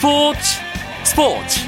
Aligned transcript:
스포츠 0.00 0.40
스포츠. 1.04 1.60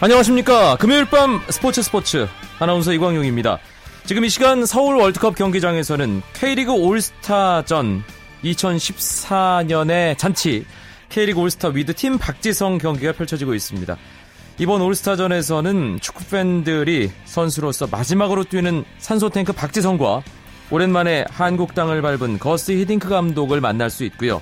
안녕하십니까. 0.00 0.76
금요일 0.76 1.04
밤 1.04 1.42
스포츠 1.50 1.82
스포츠. 1.82 2.26
아나운서 2.58 2.94
이광용입니다. 2.94 3.58
지금 4.06 4.24
이 4.24 4.30
시간 4.30 4.64
서울 4.64 4.96
월드컵 4.96 5.36
경기장에서는 5.36 6.22
K리그 6.32 6.72
올스타전 6.72 8.02
2014년의 8.44 10.16
잔치. 10.16 10.64
K리그 11.10 11.38
올스타 11.38 11.68
with 11.68 11.92
팀 11.92 12.16
박지성 12.16 12.78
경기가 12.78 13.12
펼쳐지고 13.12 13.52
있습니다. 13.52 13.98
이번 14.58 14.82
올스타전에서는 14.82 15.98
축구 16.00 16.24
팬들이 16.26 17.10
선수로서 17.24 17.88
마지막으로 17.88 18.44
뛰는 18.44 18.84
산소 18.98 19.28
탱크 19.28 19.52
박지성과 19.52 20.22
오랜만에 20.70 21.24
한국 21.28 21.74
땅을 21.74 22.00
밟은 22.02 22.38
거스 22.38 22.72
히딩크 22.72 23.08
감독을 23.08 23.60
만날 23.60 23.90
수 23.90 24.04
있고요. 24.04 24.40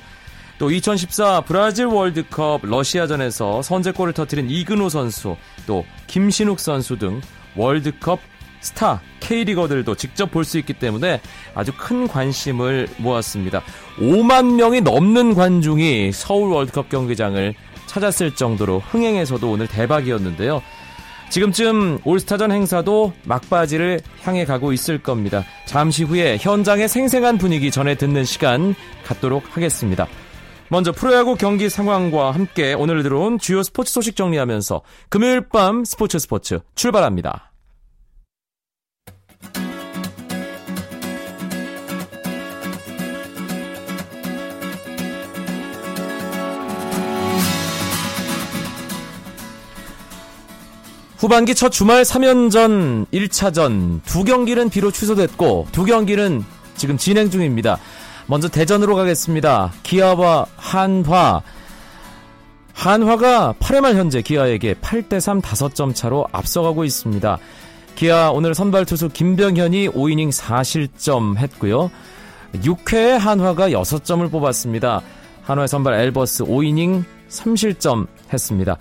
또 0.59 0.71
2014 0.71 1.41
브라질 1.41 1.87
월드컵 1.87 2.61
러시아전에서 2.63 3.63
선제골을 3.63 4.13
터뜨린 4.13 4.51
이근호 4.51 4.91
선수, 4.91 5.37
또 5.67 5.85
김신욱 6.07 6.61
선수 6.61 6.99
등 6.99 7.21
월드컵 7.57 8.21
스타 8.61 9.01
K리거들도 9.21 9.95
직접 9.97 10.31
볼 10.31 10.45
수 10.45 10.59
있기 10.59 10.75
때문에 10.75 11.21
아주 11.55 11.73
큰 11.77 12.07
관심을 12.07 12.87
모았습니다. 12.99 13.63
5만 13.99 14.55
명이 14.55 14.83
넘는 14.83 15.35
관중이 15.35 16.13
서울 16.13 16.53
월드컵 16.53 16.91
경기장을 16.91 17.55
찾았을 17.93 18.35
정도로 18.35 18.79
흥행에서도 18.79 19.51
오늘 19.51 19.67
대박이었는데요. 19.67 20.63
지금쯤 21.29 22.01
올스타전 22.05 22.51
행사도 22.51 23.13
막바지를 23.25 24.01
향해 24.23 24.45
가고 24.45 24.73
있을 24.73 25.03
겁니다. 25.03 25.45
잠시 25.67 26.05
후에 26.05 26.39
현장의 26.41 26.89
생생한 26.89 27.39
분위기 27.39 27.71
전해 27.71 27.95
듣는 27.95 28.25
시간 28.25 28.75
갖도록 29.05 29.57
하겠습니다. 29.57 30.07
먼저 30.69 30.91
프로야구 30.93 31.37
경기 31.37 31.69
상황과 31.69 32.31
함께 32.31 32.73
오늘 32.73 33.03
들어온 33.03 33.39
주요 33.39 33.63
스포츠 33.63 33.93
소식 33.93 34.17
정리하면서 34.17 34.81
금요일 35.11 35.49
밤 35.49 35.85
스포츠 35.85 36.19
스포츠 36.19 36.61
출발합니다. 36.75 37.52
후반기 51.23 51.55
첫 51.55 51.69
주말 51.69 52.03
3연전 52.03 53.07
1차전 53.13 54.03
두 54.05 54.25
경기는 54.25 54.69
비로 54.69 54.91
취소됐고 54.91 55.69
두 55.71 55.85
경기는 55.85 56.43
지금 56.75 56.99
진행 56.99 57.31
중입니다. 57.31 57.79
먼저 58.27 58.49
대전으로 58.49 58.97
가겠습니다. 58.97 59.71
기아와 59.85 60.47
한화. 60.57 61.41
한화가 62.73 63.55
8회 63.61 63.81
말 63.83 63.95
현재 63.95 64.21
기아에게 64.21 64.75
8대3 64.75 65.43
5점 65.43 65.95
차로 65.95 66.27
앞서가고 66.33 66.83
있습니다. 66.83 67.39
기아 67.95 68.33
오늘 68.33 68.57
선발 68.57 68.85
투수 68.85 69.09
김병현이 69.09 69.91
5이닝 69.91 70.33
4실점 70.33 71.37
했고요. 71.37 71.93
6회에 72.55 73.17
한화가 73.17 73.69
6점을 73.69 74.29
뽑았습니다. 74.29 75.03
한화의 75.45 75.69
선발 75.69 75.95
엘버스 76.01 76.47
5이닝 76.47 77.05
3실점 77.29 78.09
했습니다. 78.33 78.77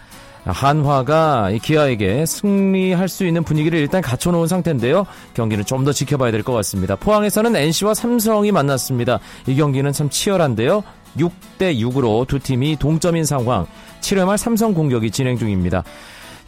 한화가 0.45 1.52
기아에게 1.61 2.25
승리할 2.25 3.08
수 3.08 3.26
있는 3.26 3.43
분위기를 3.43 3.77
일단 3.80 4.02
갖춰놓은 4.02 4.48
상태인데요. 4.48 5.05
경기는 5.33 5.64
좀 5.66 5.82
더 5.86 5.92
지켜봐야 5.92 6.32
될 6.32 6.43
것 6.43 6.54
같습니다. 6.54 6.95
포항에서는 6.95 7.55
NC와 7.55 7.93
삼성이 7.93 8.52
만났습니다. 8.52 9.20
이 9.48 9.55
경기는 9.55 9.92
참 9.92 10.10
치열한데요. 10.10 10.83
6대 11.17 11.77
6으로 11.80 12.26
두 12.27 12.39
팀이 12.39 12.77
동점인 12.77 13.26
상황. 13.26 13.66
7회 14.02 14.26
말 14.26 14.38
삼성 14.38 14.73
공격이 14.73 15.11
진행 15.11 15.38
중입니다. 15.38 15.83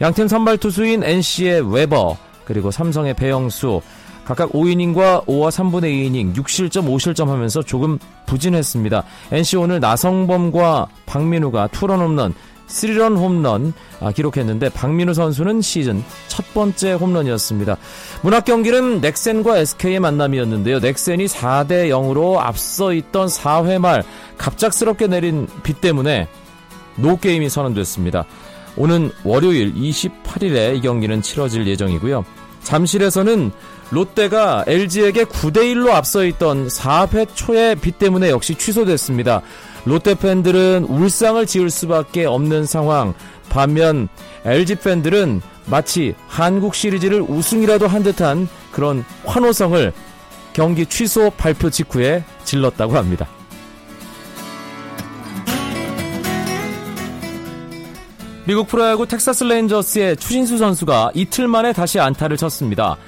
양팀 0.00 0.26
선발 0.28 0.58
투수인 0.58 1.02
NC의 1.04 1.72
웨버 1.72 2.16
그리고 2.44 2.70
삼성의 2.70 3.14
배영수 3.14 3.80
각각 4.24 4.50
5이닝과 4.52 5.26
5와 5.26 5.50
3분의 5.50 5.84
2이닝 5.84 6.34
6실점 6.34 6.86
5실점 6.88 7.26
하면서 7.26 7.62
조금 7.62 7.98
부진했습니다. 8.26 9.04
NC 9.32 9.56
오늘 9.58 9.80
나성범과 9.80 10.86
박민우가 11.06 11.66
투런 11.68 12.00
홈런 12.00 12.34
3런 12.66 13.16
홈런 13.16 13.72
아, 14.00 14.12
기록했는데 14.12 14.70
박민우 14.70 15.14
선수는 15.14 15.60
시즌 15.60 16.02
첫 16.28 16.44
번째 16.54 16.94
홈런이었습니다. 16.94 17.76
문학 18.22 18.44
경기는 18.44 19.00
넥센과 19.00 19.58
SK의 19.58 20.00
만남이었는데요. 20.00 20.78
넥센이 20.80 21.26
4대 21.26 21.88
0으로 21.88 22.38
앞서 22.38 22.92
있던 22.92 23.28
4회 23.28 23.78
말 23.78 24.02
갑작스럽게 24.38 25.06
내린 25.06 25.46
비 25.62 25.74
때문에 25.74 26.28
노게임이 26.96 27.48
선언됐습니다. 27.48 28.24
오는 28.76 29.10
월요일 29.24 29.74
28일에 29.74 30.76
이 30.76 30.80
경기는 30.80 31.22
치러질 31.22 31.66
예정이고요. 31.66 32.24
잠실에서는 32.62 33.52
롯데가 33.90 34.64
LG에게 34.66 35.24
9대1로 35.24 35.90
앞서 35.90 36.24
있던 36.24 36.66
4회 36.66 37.28
초의 37.34 37.76
비 37.76 37.92
때문에 37.92 38.30
역시 38.30 38.54
취소됐습니다. 38.54 39.42
롯데 39.84 40.14
팬들은 40.14 40.84
울상을 40.84 41.44
지을 41.46 41.70
수밖에 41.70 42.24
없는 42.24 42.66
상황. 42.66 43.14
반면 43.50 44.08
LG 44.44 44.76
팬들은 44.76 45.40
마치 45.66 46.14
한국 46.28 46.74
시리즈를 46.74 47.22
우승이라도 47.22 47.86
한 47.86 48.02
듯한 48.02 48.48
그런 48.72 49.04
환호성을 49.24 49.92
경기 50.52 50.86
취소 50.86 51.30
발표 51.30 51.70
직후에 51.70 52.24
질렀다고 52.44 52.96
합니다. 52.96 53.28
미국 58.46 58.68
프로야구 58.68 59.06
텍사스 59.06 59.44
레인저스의 59.44 60.18
추신수 60.18 60.58
선수가 60.58 61.12
이틀 61.14 61.48
만에 61.48 61.72
다시 61.72 61.98
안타를 61.98 62.36
쳤습니다. 62.36 62.98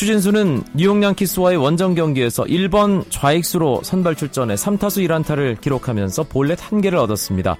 추신수는 0.00 0.64
뉴욕 0.72 1.02
양키스와의 1.02 1.58
원정 1.58 1.94
경기에서 1.94 2.44
1번 2.44 3.04
좌익수로 3.10 3.82
선발 3.82 4.14
출전해 4.14 4.54
3타수 4.54 5.06
1안타를 5.06 5.60
기록하면서 5.60 6.22
볼넷 6.22 6.58
1개를 6.58 6.94
얻었습니다. 6.94 7.58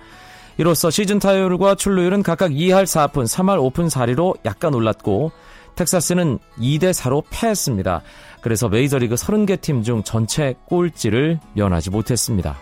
이로써 0.57 0.89
시즌 0.89 1.19
타율과 1.19 1.75
출루율은 1.75 2.23
각각 2.23 2.53
2할 2.53 2.85
4푼, 2.85 3.27
3할 3.27 3.71
5푼 3.71 3.91
4리로 3.91 4.37
약간 4.47 4.73
올랐고 4.73 5.33
텍사스는 5.75 6.39
2대 6.59 6.95
4로 6.95 7.25
패했습니다. 7.29 8.01
그래서 8.41 8.71
메이저리그 8.71 9.17
30개 9.17 9.61
팀 9.61 9.83
중 9.83 10.03
전체 10.03 10.55
꼴찌를 10.65 11.41
면하지 11.53 11.91
못했습니다. 11.91 12.57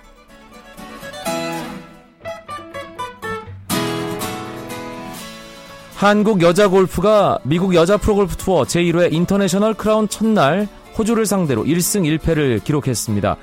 한국 5.98 6.42
여자 6.42 6.68
골프가 6.68 7.40
미국 7.42 7.74
여자 7.74 7.96
프로골프 7.96 8.36
투어 8.36 8.62
제1회 8.62 9.12
인터내셔널 9.12 9.74
크라운 9.74 10.08
첫날 10.08 10.68
호주를 10.96 11.26
상대로 11.26 11.64
1승 11.64 12.20
1패를 12.20 12.62
기록했습니다. 12.62 13.36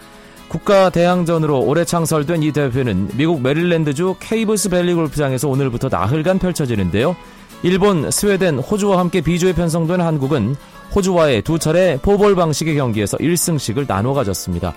국가 0.48 0.90
대항전으로 0.90 1.60
올해 1.60 1.84
창설된 1.84 2.44
이 2.44 2.54
대회는 2.54 3.10
미국 3.18 3.42
메릴랜드주 3.42 4.16
케이브스 4.22 4.70
밸리 4.70 4.94
골프장에서 4.94 5.50
오늘부터 5.50 5.90
나흘간 5.90 6.40
펼쳐지는데요. 6.40 7.18
일본, 7.62 8.10
스웨덴, 8.10 8.60
호주와 8.60 9.00
함께 9.00 9.20
B조에 9.20 9.52
편성된 9.52 10.00
한국은 10.00 10.56
호주와의 10.96 11.42
두 11.42 11.60
차례 11.60 11.98
포볼 11.98 12.36
방식의 12.36 12.76
경기에서 12.76 13.18
1승씩을 13.18 13.86
나눠 13.86 14.14
가졌습니다. 14.14 14.74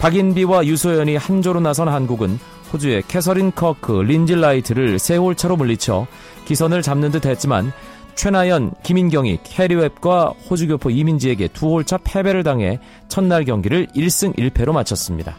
박인비와 0.00 0.64
유소연이 0.64 1.16
한조로 1.16 1.60
나선 1.60 1.88
한국은 1.88 2.38
호주의 2.72 3.02
캐서린 3.06 3.52
커크, 3.54 3.92
린지 3.92 4.40
라이트를 4.40 4.98
세 4.98 5.16
홀차로 5.16 5.58
물리쳐 5.58 6.06
기선을 6.46 6.80
잡는 6.80 7.10
듯 7.10 7.26
했지만 7.26 7.70
최나연, 8.14 8.72
김인경이 8.82 9.40
캐리 9.44 9.84
웹과 9.84 10.32
호주교포 10.48 10.88
이민지에게 10.90 11.48
두 11.48 11.66
홀차 11.68 11.98
패배를 11.98 12.42
당해 12.42 12.80
첫날 13.08 13.44
경기를 13.44 13.88
1승 13.88 14.34
1패로 14.36 14.72
마쳤습니다. 14.72 15.36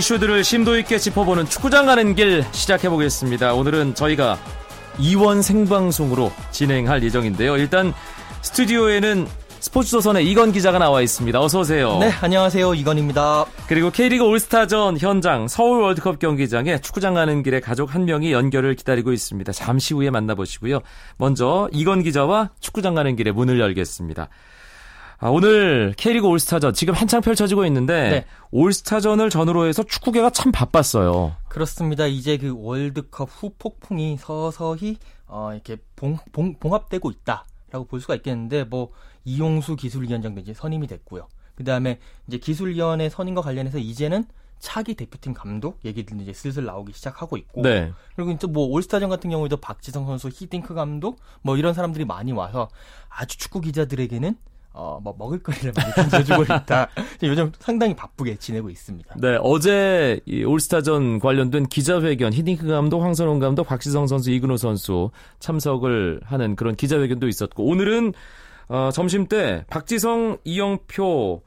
이슈들을 0.00 0.44
심도 0.44 0.78
있게 0.78 0.96
짚어보는 0.96 1.44
축구장 1.44 1.84
가는 1.84 2.14
길 2.14 2.42
시작해 2.52 2.88
보겠습니다. 2.88 3.52
오늘은 3.52 3.94
저희가 3.94 4.38
이원 4.98 5.42
생방송으로 5.42 6.32
진행할 6.50 7.02
예정인데요. 7.02 7.58
일단 7.58 7.92
스튜디오에는 8.40 9.26
스포츠조선의 9.60 10.26
이건 10.26 10.52
기자가 10.52 10.78
나와 10.78 11.02
있습니다. 11.02 11.38
어서 11.38 11.60
오세요. 11.60 11.98
네, 11.98 12.10
안녕하세요. 12.22 12.72
이건입니다. 12.72 13.44
그리고 13.68 13.90
K리그 13.90 14.24
올스타전 14.24 14.96
현장 14.98 15.48
서울 15.48 15.82
월드컵 15.82 16.18
경기장에 16.18 16.80
축구장 16.80 17.12
가는 17.12 17.42
길에 17.42 17.60
가족 17.60 17.94
한 17.94 18.06
명이 18.06 18.32
연결을 18.32 18.76
기다리고 18.76 19.12
있습니다. 19.12 19.52
잠시 19.52 19.92
후에 19.92 20.08
만나보시고요. 20.08 20.80
먼저 21.18 21.68
이건 21.72 22.02
기자와 22.02 22.48
축구장 22.60 22.94
가는 22.94 23.16
길에 23.16 23.32
문을 23.32 23.60
열겠습니다. 23.60 24.30
아, 25.22 25.28
오늘 25.28 25.92
K리그 25.98 26.26
올스타전 26.26 26.72
지금 26.72 26.94
한창 26.94 27.20
펼쳐지고 27.20 27.66
있는데 27.66 28.10
네. 28.10 28.24
올스타전을 28.52 29.28
전후로 29.28 29.66
해서 29.66 29.82
축구계가 29.82 30.30
참 30.30 30.50
바빴어요. 30.50 31.36
그렇습니다. 31.48 32.06
이제 32.06 32.38
그 32.38 32.54
월드컵 32.56 33.28
후 33.30 33.52
폭풍이 33.58 34.16
서서히 34.18 34.96
어, 35.26 35.50
이렇게 35.52 35.76
봉, 35.94 36.16
봉, 36.32 36.54
봉합되고 36.54 37.10
있다라고 37.10 37.84
볼 37.86 38.00
수가 38.00 38.14
있겠는데 38.16 38.64
뭐 38.64 38.92
이용수 39.26 39.76
기술위원장도 39.76 40.40
이제 40.40 40.54
선임이 40.54 40.86
됐고요. 40.86 41.28
그 41.54 41.64
다음에 41.64 41.98
이제 42.26 42.38
기술위원회 42.38 43.10
선임과 43.10 43.42
관련해서 43.42 43.76
이제는 43.76 44.24
차기 44.58 44.94
대표팀 44.94 45.34
감독 45.34 45.80
얘기들도 45.84 46.22
이제 46.22 46.32
슬슬 46.32 46.64
나오기 46.64 46.94
시작하고 46.94 47.36
있고 47.36 47.60
네. 47.60 47.92
그리고 48.16 48.30
이제 48.30 48.46
뭐 48.46 48.66
올스타전 48.68 49.10
같은 49.10 49.28
경우에도 49.28 49.58
박지성 49.58 50.06
선수, 50.06 50.28
히딩크 50.28 50.72
감독 50.72 51.20
뭐 51.42 51.58
이런 51.58 51.74
사람들이 51.74 52.06
많이 52.06 52.32
와서 52.32 52.70
아주 53.10 53.36
축구 53.36 53.60
기자들에게는 53.60 54.36
어, 54.72 55.00
뭐 55.02 55.14
먹을거리를 55.18 55.72
많이 55.74 55.92
던져주고 55.92 56.44
있다. 56.44 56.88
요즘 57.24 57.50
상당히 57.58 57.94
바쁘게 57.94 58.36
지내고 58.36 58.70
있습니다. 58.70 59.16
네, 59.18 59.36
어제 59.40 60.20
이 60.26 60.44
올스타전 60.44 61.18
관련된 61.18 61.66
기자회견 61.66 62.32
히딩크 62.32 62.66
감독, 62.68 63.02
황선홍 63.02 63.40
감독, 63.40 63.64
박지성 63.64 64.06
선수, 64.06 64.30
이근호 64.30 64.56
선수 64.56 65.10
참석을 65.40 66.20
하는 66.24 66.54
그런 66.54 66.76
기자회견도 66.76 67.26
있었고 67.28 67.64
오늘은 67.64 68.12
어, 68.68 68.90
점심 68.92 69.26
때 69.26 69.64
박지성, 69.68 70.38
이영표 70.44 71.42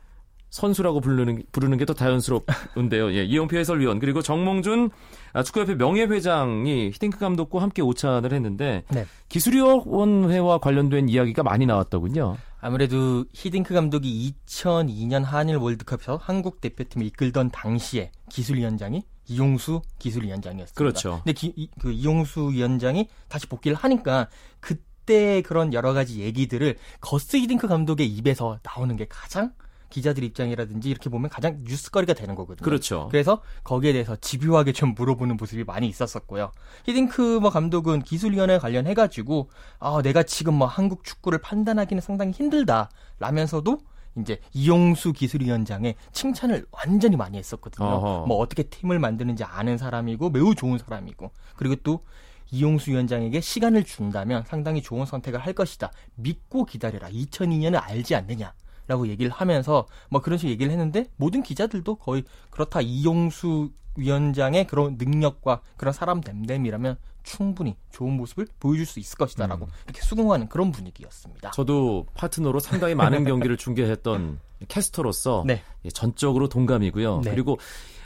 선수라고 0.53 1.01
부르는 1.01 1.43
부르는 1.51 1.77
게 1.79 1.83
더 1.83 1.93
자연스럽은데요. 1.93 3.13
예, 3.13 3.23
이영표 3.25 3.57
해설위원 3.57 3.99
그리고 3.99 4.21
정몽준 4.21 4.91
아, 5.33 5.43
축구협회 5.43 5.75
명예회장이 5.75 6.91
히딩크 6.93 7.17
감독과 7.17 7.61
함께 7.61 7.81
오찬을 7.81 8.31
했는데 8.31 8.83
네. 8.89 9.05
기술위원회와 9.29 10.59
관련된 10.59 11.09
이야기가 11.09 11.43
많이 11.43 11.65
나왔더군요. 11.65 12.37
아무래도 12.61 13.25
히딩크 13.33 13.73
감독이 13.73 14.35
2002년 14.47 15.23
한일 15.23 15.57
월드컵에서 15.57 16.17
한국 16.21 16.61
대표팀을 16.61 17.07
이끌던 17.07 17.49
당시에 17.49 18.11
기술위원장이 18.29 19.03
이용수 19.27 19.81
기술위원장이었습니다. 19.99 20.77
그렇죠. 20.77 21.21
근데 21.23 21.33
기, 21.33 21.51
이, 21.55 21.69
그 21.79 21.91
이용수 21.91 22.51
위원장이 22.51 23.09
다시 23.27 23.47
복귀를 23.47 23.75
하니까 23.75 24.29
그때 24.59 25.41
그런 25.41 25.73
여러 25.73 25.93
가지 25.93 26.21
얘기들을 26.21 26.77
거스 27.01 27.37
히딩크 27.37 27.67
감독의 27.67 28.07
입에서 28.07 28.59
나오는 28.63 28.95
게 28.95 29.07
가장 29.09 29.51
기자들 29.93 30.23
입장이라든지 30.23 30.89
이렇게 30.89 31.09
보면 31.11 31.29
가장 31.29 31.59
뉴스거리가 31.63 32.13
되는 32.13 32.33
거거든요. 32.33 32.65
그렇죠. 32.65 33.07
그래서 33.11 33.41
거기에 33.63 33.93
대해서 33.93 34.15
집요하게 34.15 34.71
좀 34.73 34.95
물어보는 34.95 35.37
모습이 35.37 35.63
많이 35.63 35.87
있었었고요. 35.87 36.51
히딩크 36.85 37.39
뭐 37.41 37.51
감독은 37.51 38.01
기술위원회 38.01 38.57
관련해 38.57 38.95
가지고 38.95 39.49
아 39.79 40.01
내가 40.01 40.23
지금 40.23 40.55
뭐 40.55 40.67
한국 40.67 41.03
축구를 41.03 41.39
판단하기는 41.41 42.01
상당히 42.01 42.31
힘들다 42.31 42.89
라면서도 43.19 43.77
이제 44.17 44.39
이용수 44.53 45.13
기술위원장의 45.13 45.95
칭찬을 46.11 46.65
완전히 46.71 47.15
많이 47.15 47.37
했었거든요. 47.37 47.87
어허. 47.87 48.25
뭐 48.25 48.37
어떻게 48.37 48.63
팀을 48.63 48.97
만드는지 48.97 49.43
아는 49.43 49.77
사람이고 49.77 50.31
매우 50.31 50.55
좋은 50.55 50.79
사람이고 50.79 51.31
그리고 51.55 51.75
또 51.83 52.03
이용수 52.51 52.91
위원장에게 52.91 53.41
시간을 53.41 53.83
준다면 53.83 54.43
상당히 54.47 54.81
좋은 54.81 55.05
선택을 55.05 55.39
할 55.39 55.53
것이다. 55.53 55.91
믿고 56.15 56.65
기다려라. 56.65 57.09
2002년을 57.09 57.79
알지 57.81 58.15
않느냐. 58.15 58.53
라고 58.87 59.07
얘기를 59.07 59.31
하면서 59.31 59.87
뭐 60.09 60.21
그런 60.21 60.37
식으로 60.37 60.51
얘기를 60.51 60.71
했는데 60.71 61.07
모든 61.15 61.41
기자들도 61.41 61.95
거의 61.95 62.23
그렇다 62.49 62.81
이용수 62.81 63.69
위원장의 63.95 64.67
그런 64.67 64.97
능력과 64.97 65.61
그런 65.77 65.93
사람 65.93 66.21
됨됨이라면 66.21 66.97
충분히 67.23 67.75
좋은 67.91 68.13
모습을 68.17 68.47
보여줄 68.59 68.85
수 68.85 68.99
있을 68.99 69.17
것이다라고 69.17 69.65
음. 69.65 69.71
이렇게 69.85 70.01
수긍하는 70.01 70.49
그런 70.49 70.71
분위기였습니다. 70.71 71.51
저도 71.51 72.05
파트너로 72.13 72.59
상당히 72.59 72.95
많은 72.95 73.23
경기를 73.23 73.57
중계했던 73.57 74.39
캐스터로서 74.67 75.43
네. 75.45 75.61
예, 75.85 75.89
전적으로 75.89 76.49
동감이고요. 76.49 77.21
네. 77.23 77.31
그리고 77.31 77.57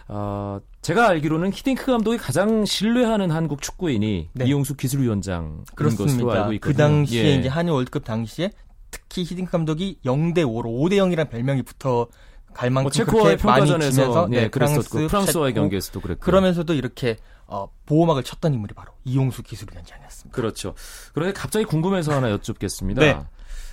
어, 0.08 0.60
제가 0.82 1.10
알기로는 1.10 1.52
히딩크 1.52 1.86
감독이 1.86 2.18
가장 2.18 2.64
신뢰하는 2.64 3.30
한국 3.32 3.62
축구인이 3.62 4.30
네. 4.32 4.46
이용수 4.46 4.78
기술위원장 4.78 5.66
그렇습니다. 5.76 6.32
알고 6.32 6.54
있거든요. 6.54 6.60
그 6.60 6.74
당시에 6.78 7.26
예. 7.26 7.36
이제 7.36 7.50
한일 7.50 7.74
월드컵 7.74 8.06
당시에 8.06 8.52
특히 8.92 9.24
히딩크 9.24 9.52
감독이 9.52 10.00
0대 10.06 10.40
5로 10.40 10.66
5대 10.66 10.94
0이라는 10.94 11.30
별명이 11.30 11.64
붙어 11.64 12.08
갈 12.54 12.70
만큼 12.72 12.86
뭐 12.86 12.92
체코와의 12.92 13.38
평가전에서 13.38 14.28
네, 14.30 14.42
네, 14.42 14.48
그랬었고 14.50 15.08
프랑스, 15.08 15.38
와의 15.38 15.54
경기에서도 15.54 16.02
그랬고 16.02 16.22
그러면서도 16.22 16.74
이렇게 16.74 17.18
어, 17.46 17.70
보호막을 17.86 18.24
쳤던 18.24 18.54
인물이 18.54 18.74
바로 18.74 18.92
이용수 19.06 19.44
기술위원장이었습니다. 19.44 20.36
그렇죠. 20.36 20.74
그런데 21.14 21.34
갑자기 21.34 21.66
궁금해서 21.66 22.14
하나 22.14 22.32
여쭙겠습니다. 22.32 23.02
네. 23.02 23.20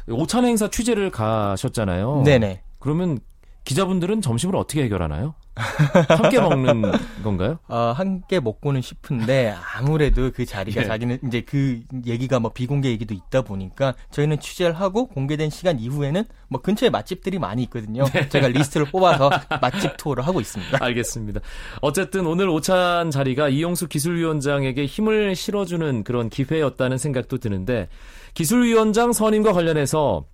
오찬 0.08 0.44
행사 0.44 0.68
취재를 0.68 1.10
가셨잖아요. 1.10 2.22
네네. 2.24 2.62
그러면 2.78 3.18
기자분들은 3.64 4.20
점심을 4.20 4.54
어떻게 4.56 4.82
해결하나요? 4.84 5.34
함께 5.56 6.40
먹는 6.40 6.82
건가요? 7.22 7.58
어, 7.68 7.92
함께 7.96 8.40
먹고는 8.40 8.80
싶은데 8.80 9.54
아무래도 9.76 10.30
그 10.34 10.44
자리가 10.44 10.82
예. 10.82 10.86
자기는 10.86 11.18
이제 11.26 11.42
그 11.42 11.82
얘기가 12.06 12.40
뭐 12.40 12.52
비공개 12.52 12.88
얘기도 12.88 13.14
있다 13.14 13.42
보니까 13.42 13.94
저희는 14.10 14.40
취재를 14.40 14.72
하고 14.74 15.06
공개된 15.06 15.50
시간 15.50 15.78
이후에는 15.78 16.24
뭐 16.48 16.60
근처에 16.60 16.90
맛집들이 16.90 17.38
많이 17.38 17.62
있거든요. 17.64 18.04
네. 18.12 18.28
제가 18.28 18.48
리스트를 18.48 18.86
뽑아서 18.86 19.30
맛집 19.60 19.96
투어를 19.96 20.26
하고 20.26 20.40
있습니다. 20.40 20.78
알겠습니다. 20.80 21.40
어쨌든 21.80 22.26
오늘 22.26 22.48
오찬 22.48 23.10
자리가 23.10 23.48
이용수 23.48 23.88
기술위원장에게 23.88 24.86
힘을 24.86 25.36
실어주는 25.36 26.04
그런 26.04 26.28
기회였다는 26.28 26.98
생각도 26.98 27.38
드는데 27.38 27.88
기술위원장 28.34 29.12
선임과 29.12 29.52
관련해서 29.52 30.24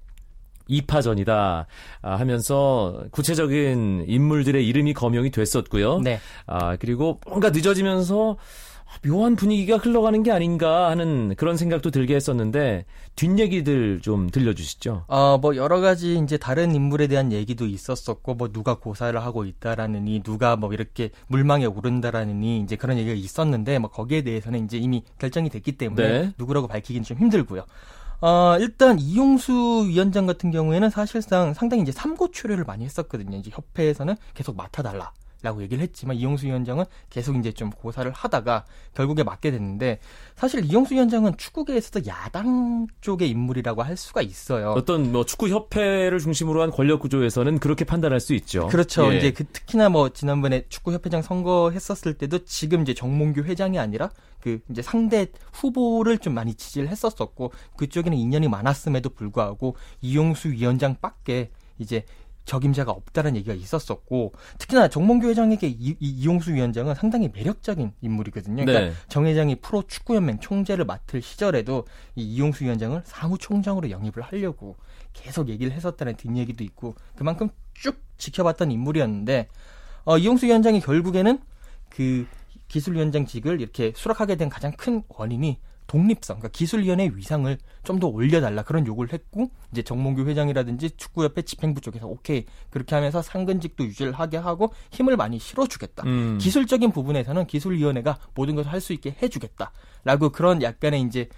2파전이다 0.70 1.66
아, 2.02 2.16
하면서 2.16 3.04
구체적인 3.10 4.04
인물들의 4.06 4.66
이름이 4.66 4.94
거명이 4.94 5.30
됐었고요. 5.30 6.00
네. 6.00 6.20
아, 6.46 6.76
그리고 6.76 7.18
뭔가 7.26 7.50
늦어지면서 7.50 8.36
묘한 9.02 9.36
분위기가 9.36 9.76
흘러가는 9.76 10.22
게 10.22 10.30
아닌가 10.32 10.90
하는 10.90 11.34
그런 11.36 11.56
생각도 11.56 11.90
들게 11.90 12.16
했었는데 12.16 12.84
뒷얘기들 13.16 14.00
좀 14.02 14.28
들려주시죠. 14.30 15.04
어, 15.06 15.38
뭐 15.38 15.56
여러 15.56 15.80
가지 15.80 16.18
이제 16.18 16.36
다른 16.36 16.74
인물에 16.74 17.06
대한 17.06 17.32
얘기도 17.32 17.66
있었었고 17.66 18.34
뭐 18.34 18.48
누가 18.48 18.78
고사를 18.78 19.18
하고 19.22 19.44
있다라느니 19.44 20.22
누가 20.22 20.56
뭐 20.56 20.72
이렇게 20.72 21.10
물망에 21.28 21.66
오른다라느니 21.66 22.60
이제 22.60 22.76
그런 22.76 22.98
얘기가 22.98 23.14
있었는데 23.14 23.78
뭐 23.78 23.90
거기에 23.90 24.22
대해서는 24.22 24.64
이제 24.64 24.76
이미 24.76 25.04
결정이 25.18 25.48
됐기 25.50 25.72
때문에 25.72 26.08
네. 26.08 26.32
누구라고 26.36 26.66
밝히기는 26.66 27.04
좀 27.04 27.18
힘들고요. 27.18 27.64
어, 28.20 28.56
일단 28.58 28.98
이용수 28.98 29.86
위원장 29.88 30.26
같은 30.26 30.50
경우에는 30.50 30.90
사실상 30.90 31.54
상당히 31.54 31.82
이제 31.82 31.92
삼고초려를 31.92 32.64
많이 32.64 32.84
했었거든요. 32.84 33.38
이제 33.38 33.50
협회에서는 33.52 34.16
계속 34.34 34.56
맡아달라. 34.56 35.12
라고 35.42 35.62
얘기를 35.62 35.82
했지만 35.82 36.16
이용수 36.16 36.46
위원장은 36.46 36.84
계속 37.08 37.36
이제 37.36 37.52
좀 37.52 37.70
고사를 37.70 38.10
하다가 38.10 38.64
결국에 38.94 39.22
맡게 39.22 39.50
됐는데 39.50 40.00
사실 40.36 40.64
이용수 40.64 40.94
위원장은 40.94 41.36
축구계에서도 41.38 42.06
야당 42.06 42.86
쪽의 43.00 43.30
인물이라고 43.30 43.82
할 43.82 43.96
수가 43.96 44.22
있어요. 44.22 44.72
어떤 44.72 45.12
뭐 45.12 45.24
축구 45.24 45.48
협회를 45.48 46.18
중심으로 46.18 46.62
한 46.62 46.70
권력 46.70 47.00
구조에서는 47.00 47.58
그렇게 47.58 47.84
판단할 47.84 48.20
수 48.20 48.34
있죠. 48.34 48.66
그렇죠. 48.68 49.12
예. 49.12 49.18
이제 49.18 49.30
그 49.32 49.44
특히나 49.44 49.88
뭐 49.88 50.10
지난번에 50.10 50.64
축구 50.68 50.92
협회장 50.92 51.22
선거 51.22 51.70
했었을 51.70 52.14
때도 52.14 52.44
지금 52.44 52.82
이제 52.82 52.92
정몽규 52.92 53.42
회장이 53.42 53.78
아니라 53.78 54.10
그 54.40 54.60
이제 54.70 54.82
상대 54.82 55.28
후보를 55.52 56.18
좀 56.18 56.34
많이 56.34 56.54
지지를 56.54 56.88
했었었고 56.88 57.52
그쪽에는 57.76 58.16
인연이 58.16 58.48
많았음에도 58.48 59.10
불구하고 59.10 59.76
이용수 60.00 60.50
위원장밖에 60.50 61.50
이제 61.78 62.04
적임자가 62.50 62.90
없다는 62.90 63.36
얘기가 63.36 63.54
있었었고 63.54 64.32
특히나 64.58 64.88
정몽규 64.88 65.28
회장에게 65.28 65.68
이, 65.68 65.94
이, 66.00 66.26
용수 66.26 66.52
위원장은 66.52 66.96
상당히 66.96 67.30
매력적인 67.32 67.92
인물이거든요. 68.00 68.64
그러니까 68.64 68.88
네. 68.88 68.92
정 69.08 69.26
회장이 69.26 69.60
프로 69.60 69.84
축구연맹 69.86 70.40
총재를 70.40 70.84
맡을 70.84 71.22
시절에도 71.22 71.84
이 72.16 72.24
이용수 72.24 72.64
위원장을 72.64 73.00
사무총장으로 73.04 73.90
영입을 73.90 74.22
하려고 74.22 74.74
계속 75.12 75.48
얘기를 75.48 75.72
했었다는 75.72 76.16
뒷얘기도 76.16 76.64
있고 76.64 76.96
그만큼 77.14 77.50
쭉 77.72 78.02
지켜봤던 78.18 78.72
인물이었는데 78.72 79.46
어, 80.04 80.18
이용수 80.18 80.46
위원장이 80.46 80.80
결국에는 80.80 81.38
그 81.88 82.26
기술위원장직을 82.66 83.60
이렇게 83.60 83.92
수락하게 83.94 84.34
된 84.34 84.48
가장 84.48 84.72
큰 84.72 85.04
원인이 85.08 85.60
독립성, 85.90 86.38
그러니까 86.38 86.48
기술위원회 86.56 87.10
위상을 87.14 87.58
좀 87.82 87.98
더 88.00 88.06
올려달라 88.06 88.62
그런 88.62 88.86
요구를 88.86 89.12
했고 89.12 89.50
이제 89.72 89.82
정몽규 89.82 90.22
회장이라든지 90.22 90.92
축구협회 90.96 91.42
집행부 91.42 91.80
쪽에서 91.80 92.06
오케이 92.06 92.46
그렇게 92.70 92.94
하면서 92.94 93.20
상근직도 93.20 93.84
유지를 93.84 94.12
하게 94.12 94.36
하고 94.36 94.72
힘을 94.92 95.16
많이 95.16 95.38
실어주겠다. 95.38 96.04
음. 96.06 96.38
기술적인 96.40 96.92
부분에서는 96.92 97.46
기술위원회가 97.46 98.18
모든 98.34 98.54
것을 98.54 98.72
할 98.72 98.80
수 98.80 98.94
있게 98.94 99.14
해주겠다라고 99.20 100.30
그런 100.30 100.62
약간의 100.62 101.02
이제 101.02 101.28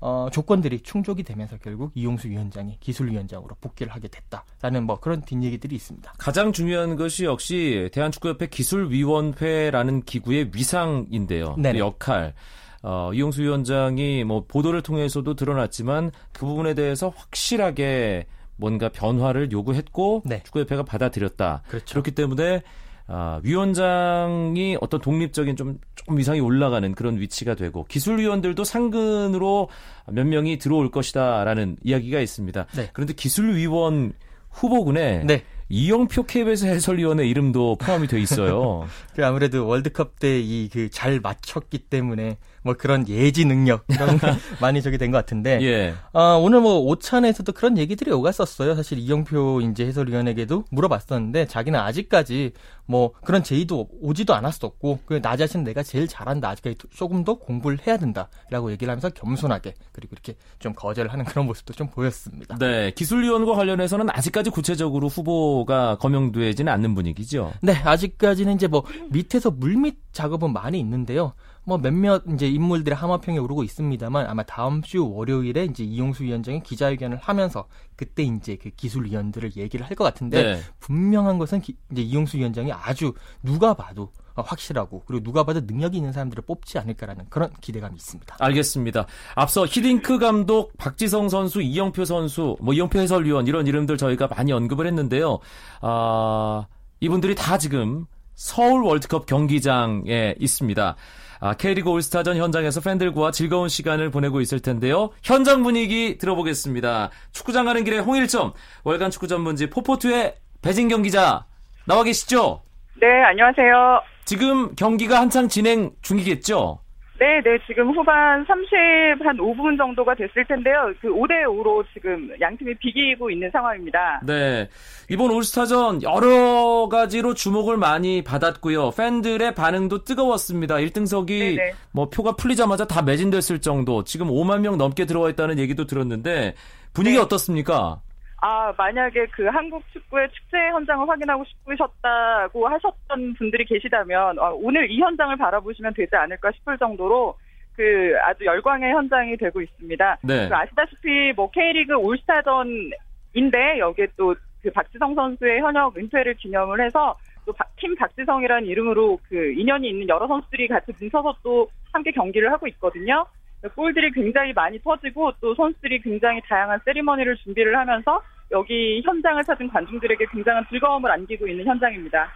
어, 0.00 0.28
조건들이 0.32 0.80
충족이 0.80 1.22
되면서 1.22 1.56
결국 1.58 1.92
이용수 1.94 2.28
위원장이 2.28 2.78
기술위원장으로 2.80 3.54
복귀를 3.60 3.92
하게 3.94 4.08
됐다라는 4.08 4.84
뭐 4.84 4.98
그런 4.98 5.22
뒷얘기들이 5.22 5.76
있습니다. 5.76 6.14
가장 6.18 6.52
중요한 6.52 6.96
것이 6.96 7.24
역시 7.24 7.88
대한축구협회 7.92 8.48
기술위원회라는 8.48 10.02
기구의 10.02 10.50
위상인데요. 10.54 11.54
그 11.74 11.78
역할. 11.78 12.34
어, 12.82 13.10
이용수 13.12 13.42
위원장이 13.42 14.24
뭐 14.24 14.44
보도를 14.46 14.82
통해서도 14.82 15.34
드러났지만 15.34 16.10
그 16.32 16.46
부분에 16.46 16.74
대해서 16.74 17.12
확실하게 17.14 18.26
뭔가 18.56 18.88
변화를 18.88 19.52
요구했고 19.52 20.22
네. 20.24 20.42
축구협회가 20.44 20.82
받아들였다. 20.84 21.62
그렇죠. 21.68 21.92
그렇기 21.94 22.10
때문에 22.12 22.62
아, 23.06 23.40
위원장이 23.42 24.76
어떤 24.80 25.00
독립적인 25.00 25.56
좀, 25.56 25.78
좀 25.96 26.16
위상이 26.16 26.40
올라가는 26.40 26.94
그런 26.94 27.18
위치가 27.18 27.54
되고 27.54 27.84
기술위원들도 27.84 28.62
상근으로 28.62 29.68
몇 30.06 30.26
명이 30.26 30.58
들어올 30.58 30.90
것이다라는 30.90 31.76
이야기가 31.82 32.20
있습니다. 32.20 32.66
네. 32.76 32.90
그런데 32.92 33.12
기술위원 33.14 34.12
후보군에 34.50 35.24
네. 35.24 35.42
이영표 35.68 36.24
KBS 36.24 36.66
해설위원의 36.66 37.30
이름도 37.30 37.76
포함이 37.76 38.08
돼 38.08 38.20
있어요. 38.20 38.86
그 39.14 39.24
아무래도 39.24 39.66
월드컵 39.66 40.18
때 40.18 40.40
이 40.40 40.68
그 40.72 40.88
잘 40.90 41.20
맞췄기 41.20 41.78
때문에 41.78 42.38
뭐 42.62 42.74
그런 42.74 43.08
예지 43.08 43.44
능력 43.46 43.84
이런 43.88 44.18
많이 44.60 44.82
저기 44.82 44.98
된 44.98 45.10
것 45.10 45.16
같은데 45.18 45.58
예. 45.62 45.94
아, 46.12 46.34
오늘 46.40 46.60
뭐 46.60 46.78
오찬에서도 46.80 47.50
그런 47.52 47.78
얘기들이 47.78 48.10
오갔었어요. 48.12 48.74
사실 48.74 48.98
이영표 48.98 49.60
이제 49.62 49.86
해설위원에게도 49.86 50.64
물어봤었는데 50.70 51.46
자기는 51.46 51.78
아직까지 51.78 52.52
뭐 52.86 53.12
그런 53.22 53.42
제의도 53.42 53.88
오지도 54.00 54.34
않았었고 54.34 55.00
그 55.06 55.20
나 55.20 55.36
자신 55.36 55.64
내가 55.64 55.82
제일 55.82 56.08
잘한다 56.08 56.48
아직까지 56.50 56.76
조금 56.94 57.24
더 57.24 57.34
공부를 57.34 57.78
해야 57.86 57.96
된다라고 57.98 58.70
얘기를 58.72 58.90
하면서 58.90 59.10
겸손하게 59.10 59.74
그리고 59.92 60.10
이렇게 60.12 60.34
좀 60.58 60.72
거절을 60.72 61.12
하는 61.12 61.24
그런 61.24 61.46
모습도 61.46 61.72
좀 61.74 61.88
보였습니다. 61.88 62.56
네, 62.58 62.90
기술위원과 62.92 63.54
관련해서는 63.54 64.08
아직까지 64.10 64.50
구체적으로 64.50 65.08
후보가 65.08 65.96
거명되지는 65.98 66.72
않는 66.72 66.94
분위기죠. 66.94 67.52
네, 67.62 67.74
아직까지는 67.74 68.54
이제 68.54 68.66
뭐 68.66 68.84
밑에서 69.10 69.50
물밑 69.50 69.98
작업은 70.12 70.52
많이 70.52 70.78
있는데요. 70.80 71.34
뭐 71.70 71.78
몇몇 71.78 72.24
이제 72.34 72.48
인물들의 72.48 72.96
함화평에 72.96 73.38
오르고 73.38 73.62
있습니다만 73.62 74.26
아마 74.26 74.42
다음 74.42 74.82
주 74.82 75.08
월요일에 75.08 75.66
이제 75.66 75.84
이용수 75.84 76.24
위원장이 76.24 76.64
기자회견을 76.64 77.18
하면서 77.18 77.68
그때 77.94 78.24
이제 78.24 78.56
그 78.56 78.70
기술위원들을 78.70 79.52
얘기를 79.56 79.86
할 79.86 79.94
것 79.94 80.02
같은데 80.02 80.42
네. 80.42 80.60
분명한 80.80 81.38
것은 81.38 81.60
기, 81.60 81.76
이제 81.92 82.02
이용수 82.02 82.38
위원장이 82.38 82.72
아주 82.72 83.12
누가 83.44 83.74
봐도 83.74 84.10
확실하고 84.34 85.04
그리고 85.06 85.22
누가 85.22 85.44
봐도 85.44 85.60
능력이 85.60 85.96
있는 85.98 86.12
사람들을 86.12 86.42
뽑지 86.44 86.78
않을까라는 86.78 87.26
그런 87.28 87.52
기대감이 87.60 87.94
있습니다. 87.94 88.36
알겠습니다. 88.40 89.06
앞서 89.36 89.64
히딩크 89.64 90.18
감독, 90.18 90.76
박지성 90.76 91.28
선수, 91.28 91.60
이영표 91.62 92.04
선수, 92.04 92.56
뭐 92.60 92.74
이영표 92.74 92.98
해설위원 92.98 93.46
이런 93.46 93.68
이름들 93.68 93.96
저희가 93.96 94.26
많이 94.26 94.52
언급을 94.52 94.86
했는데요. 94.88 95.38
아, 95.82 96.66
이분들이 96.98 97.36
다 97.36 97.58
지금 97.58 98.06
서울 98.34 98.82
월드컵 98.82 99.26
경기장에 99.26 100.34
있습니다. 100.40 100.96
아, 101.40 101.54
K리그 101.54 101.88
올스타전 101.90 102.36
현장에서 102.36 102.80
팬들과 102.80 103.30
즐거운 103.30 103.68
시간을 103.68 104.10
보내고 104.10 104.40
있을 104.42 104.60
텐데요. 104.60 105.10
현장 105.22 105.62
분위기 105.62 106.18
들어보겠습니다. 106.18 107.10
축구장 107.32 107.64
가는 107.64 107.82
길에 107.82 107.98
홍일점 107.98 108.52
월간 108.84 109.10
축구 109.10 109.26
전문지 109.26 109.70
포포투의 109.70 110.34
배진경 110.60 111.02
기자 111.02 111.46
나와 111.86 112.04
계시죠? 112.04 112.62
네, 113.00 113.06
안녕하세요. 113.24 114.02
지금 114.26 114.74
경기가 114.76 115.18
한창 115.18 115.48
진행 115.48 115.90
중이겠죠? 116.02 116.80
네, 117.20 117.42
네, 117.44 117.58
지금 117.66 117.90
후반 117.90 118.46
30, 118.46 119.26
한 119.26 119.36
5분 119.36 119.76
정도가 119.76 120.14
됐을 120.14 120.42
텐데요. 120.46 120.90
그 121.02 121.08
5대 121.08 121.44
5로 121.44 121.84
지금 121.92 122.30
양 122.40 122.56
팀이 122.56 122.74
비기고 122.78 123.30
있는 123.30 123.50
상황입니다. 123.50 124.22
네. 124.24 124.70
이번 125.10 125.30
올스타전 125.30 126.02
여러 126.02 126.88
가지로 126.90 127.34
주목을 127.34 127.76
많이 127.76 128.24
받았고요. 128.24 128.92
팬들의 128.92 129.54
반응도 129.54 130.04
뜨거웠습니다. 130.04 130.76
1등석이 130.76 131.56
네네. 131.56 131.74
뭐 131.92 132.08
표가 132.08 132.36
풀리자마자 132.36 132.86
다 132.86 133.02
매진됐을 133.02 133.60
정도. 133.60 134.02
지금 134.02 134.28
5만 134.28 134.60
명 134.60 134.78
넘게 134.78 135.04
들어와 135.04 135.28
있다는 135.28 135.58
얘기도 135.58 135.84
들었는데 135.84 136.54
분위기 136.94 137.16
네. 137.16 137.22
어떻습니까? 137.22 138.00
아, 138.40 138.72
만약에 138.76 139.26
그 139.26 139.46
한국 139.46 139.82
축구의 139.92 140.30
축제 140.32 140.56
현장을 140.56 141.08
확인하고 141.08 141.44
싶으셨다고 141.44 142.68
하셨던 142.68 143.34
분들이 143.34 143.64
계시다면, 143.64 144.38
어, 144.38 144.52
오늘 144.54 144.90
이 144.90 144.98
현장을 145.00 145.36
바라보시면 145.36 145.94
되지 145.94 146.16
않을까 146.16 146.50
싶을 146.52 146.78
정도로 146.78 147.36
그 147.76 148.14
아주 148.22 148.44
열광의 148.44 148.92
현장이 148.92 149.36
되고 149.36 149.60
있습니다. 149.60 150.18
네. 150.22 150.48
그 150.48 150.54
아시다시피 150.54 151.32
뭐 151.36 151.50
K리그 151.50 151.94
올스타전인데 151.94 153.78
여기에 153.78 154.08
또 154.16 154.34
그 154.62 154.70
박지성 154.70 155.14
선수의 155.14 155.60
현역 155.60 155.96
은퇴를 155.96 156.34
기념을 156.34 156.84
해서 156.84 157.16
또 157.46 157.54
팀 157.76 157.94
박지성이라는 157.96 158.68
이름으로 158.68 159.18
그 159.28 159.52
인연이 159.52 159.88
있는 159.88 160.08
여러 160.08 160.26
선수들이 160.26 160.68
같이 160.68 160.92
뭉쳐서 161.00 161.36
또 161.42 161.68
함께 161.92 162.10
경기를 162.10 162.52
하고 162.52 162.66
있거든요. 162.68 163.26
골들이 163.68 164.10
굉장히 164.12 164.52
많이 164.52 164.80
터지고 164.82 165.32
또 165.40 165.54
선수들이 165.54 166.00
굉장히 166.00 166.40
다양한 166.48 166.80
세리머니를 166.84 167.36
준비를 167.36 167.76
하면서 167.76 168.22
여기 168.50 169.02
현장을 169.04 169.42
찾은 169.44 169.68
관중들에게 169.68 170.26
굉장한 170.32 170.66
즐거움을 170.70 171.10
안기고 171.10 171.46
있는 171.46 171.64
현장입니다. 171.66 172.28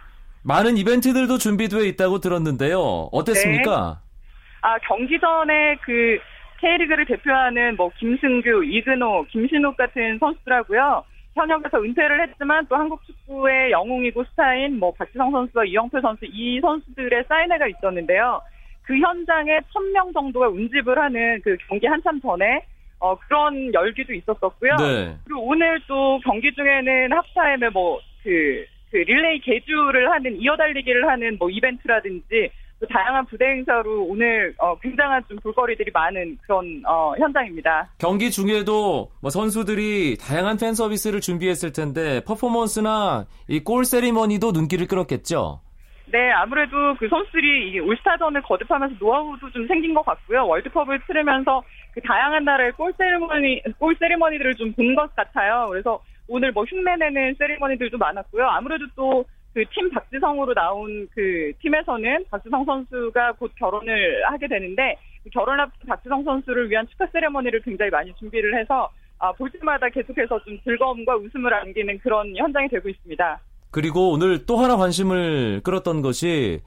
많은 0.43 0.77
이벤트들도 0.77 1.37
준비되어 1.37 1.83
있다고 1.83 2.19
들었는데요. 2.19 3.09
어땠습니까? 3.11 3.99
네. 3.99 4.05
아, 4.61 4.77
경기 4.87 5.19
전에 5.19 5.75
그 5.83 6.19
K리그를 6.59 7.05
대표하는 7.05 7.75
뭐 7.75 7.91
김승규, 7.97 8.63
이근호, 8.63 9.25
김신욱 9.29 9.75
같은 9.75 10.17
선수들하고요. 10.19 11.03
현역에서 11.35 11.81
은퇴를 11.81 12.21
했지만 12.21 12.65
또 12.67 12.75
한국 12.75 13.03
축구의 13.05 13.71
영웅이고 13.71 14.23
스타인 14.31 14.79
뭐 14.79 14.93
박지성 14.93 15.31
선수와 15.31 15.65
이영표 15.65 15.99
선수 15.99 16.25
이 16.25 16.59
선수들의 16.61 17.25
사인회가 17.27 17.67
있었는데요. 17.67 18.41
그 18.85 18.97
현장에 18.97 19.59
1000명 19.73 20.13
정도가 20.13 20.47
운집을 20.49 20.97
하는 20.97 21.41
그 21.43 21.57
경기 21.67 21.87
한참 21.87 22.19
전에 22.21 22.63
어, 22.99 23.15
그런 23.27 23.73
열기도 23.73 24.13
있었었고요. 24.13 24.75
네. 24.77 25.17
그리고 25.25 25.41
오늘 25.47 25.79
또 25.87 26.19
경기 26.23 26.53
중에는 26.53 27.11
합타임에 27.11 27.69
뭐, 27.69 27.99
그, 28.23 28.65
그 28.89 28.97
릴레이 28.97 29.41
개주를 29.41 30.09
하는, 30.11 30.39
이어달리기를 30.39 31.07
하는 31.07 31.35
뭐 31.37 31.49
이벤트라든지 31.49 32.49
또 32.79 32.87
다양한 32.87 33.25
부대 33.25 33.45
행사로 33.45 34.03
오늘 34.05 34.53
어, 34.57 34.77
굉장한 34.79 35.23
좀 35.27 35.37
볼거리들이 35.37 35.91
많은 35.93 36.37
그런 36.43 36.81
어, 36.87 37.13
현장입니다. 37.17 37.89
경기 37.99 38.29
중에도 38.31 39.11
뭐 39.21 39.29
선수들이 39.29 40.17
다양한 40.17 40.57
팬 40.57 40.73
서비스를 40.73 41.21
준비했을 41.21 41.71
텐데 41.73 42.21
퍼포먼스나 42.25 43.25
이 43.47 43.59
골 43.63 43.85
세리머니도 43.85 44.51
눈길을 44.51 44.87
끌었겠죠. 44.87 45.61
네, 46.07 46.31
아무래도 46.31 46.95
그 46.99 47.07
선수들이 47.09 47.71
이 47.71 47.79
올스타전을 47.79 48.43
거듭하면서 48.43 48.95
노하우도 48.99 49.49
좀 49.51 49.67
생긴 49.67 49.93
것 49.93 50.05
같고요. 50.05 50.45
월드컵을 50.47 51.01
치르면서 51.05 51.63
그 51.93 52.01
다양한 52.01 52.43
나라의 52.45 52.73
골 52.73 52.93
세리머니, 52.93 53.61
골 53.79 53.95
세리머니들을 53.97 54.55
좀 54.55 54.73
본 54.75 54.95
것 54.95 55.15
같아요. 55.15 55.67
그래서 55.69 55.99
오늘 56.27 56.51
뭐 56.51 56.63
흉내내는 56.65 57.35
세리머니들도 57.35 57.97
많았고요. 57.97 58.45
아무래도 58.45 58.85
또 58.95 59.25
그 59.55 59.63
팀 59.71 59.89
박지성으로 59.89 60.53
나온 60.53 61.07
그 61.15 61.53
팀에서는 61.61 62.25
박지성 62.29 62.65
선수가 62.65 63.31
곧 63.39 63.53
결혼을 63.55 64.25
하게 64.29 64.49
되는데 64.49 64.97
그 65.23 65.29
결혼 65.29 65.57
앞 65.61 65.71
박지성 65.87 66.25
선수를 66.25 66.69
위한 66.69 66.85
축하 66.89 67.07
세리머니를 67.07 67.61
굉장히 67.61 67.89
많이 67.89 68.13
준비를 68.15 68.59
해서 68.59 68.89
아, 69.17 69.31
볼 69.31 69.49
때마다 69.51 69.87
계속해서 69.87 70.43
좀 70.43 70.59
즐거움과 70.61 71.15
웃음을 71.15 71.53
안기는 71.53 71.99
그런 71.99 72.35
현장이 72.35 72.67
되고 72.67 72.89
있습니다. 72.89 73.39
그리고 73.75 74.09
오늘 74.11 74.45
또 74.45 74.55
하나 74.55 74.77
관심을 74.77 75.59
끌었던 75.61 76.01
것이 76.01 76.61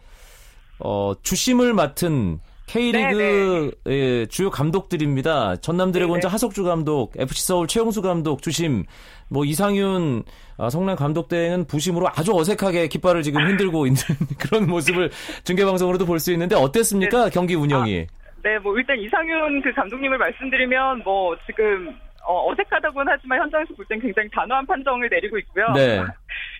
어, 0.78 1.14
주심을 1.22 1.72
맡은 1.72 2.38
K리그의 2.66 3.70
네, 3.86 3.90
네. 3.90 4.26
주요 4.26 4.50
감독들입니다. 4.50 5.56
전남 5.56 5.90
드래곤즈 5.90 6.26
네, 6.26 6.30
하석주 6.30 6.64
감독, 6.64 7.14
FC 7.18 7.46
서울 7.46 7.66
최용수 7.66 8.02
감독, 8.02 8.42
주심, 8.42 8.84
뭐 9.30 9.46
이상윤 9.46 10.24
아, 10.58 10.68
성남 10.68 10.96
감독 10.96 11.28
대행은 11.28 11.66
부심으로 11.66 12.08
아주 12.14 12.36
어색하게 12.36 12.88
깃발을 12.88 13.22
지금 13.22 13.42
흔들고 13.42 13.86
있는 13.86 14.02
그런 14.38 14.68
모습을 14.68 15.10
중계 15.44 15.64
방송으로도 15.64 16.04
볼 16.04 16.20
수 16.20 16.30
있는데 16.32 16.56
어땠습니까 16.56 17.24
네. 17.24 17.30
경기 17.30 17.54
운영이? 17.54 18.06
아, 18.06 18.18
네, 18.42 18.58
뭐 18.58 18.76
일단 18.76 19.00
이상윤 19.00 19.62
그 19.62 19.72
감독님을 19.72 20.18
말씀드리면 20.18 21.04
뭐 21.06 21.34
지금 21.46 21.96
어, 22.24 22.50
어색하다고는 22.50 23.12
하지만 23.12 23.40
현장에서 23.40 23.74
볼 23.74 23.86
땐 23.86 24.00
굉장히 24.00 24.28
단호한 24.30 24.66
판정을 24.66 25.08
내리고 25.08 25.38
있고요. 25.38 25.66
네. 25.74 26.02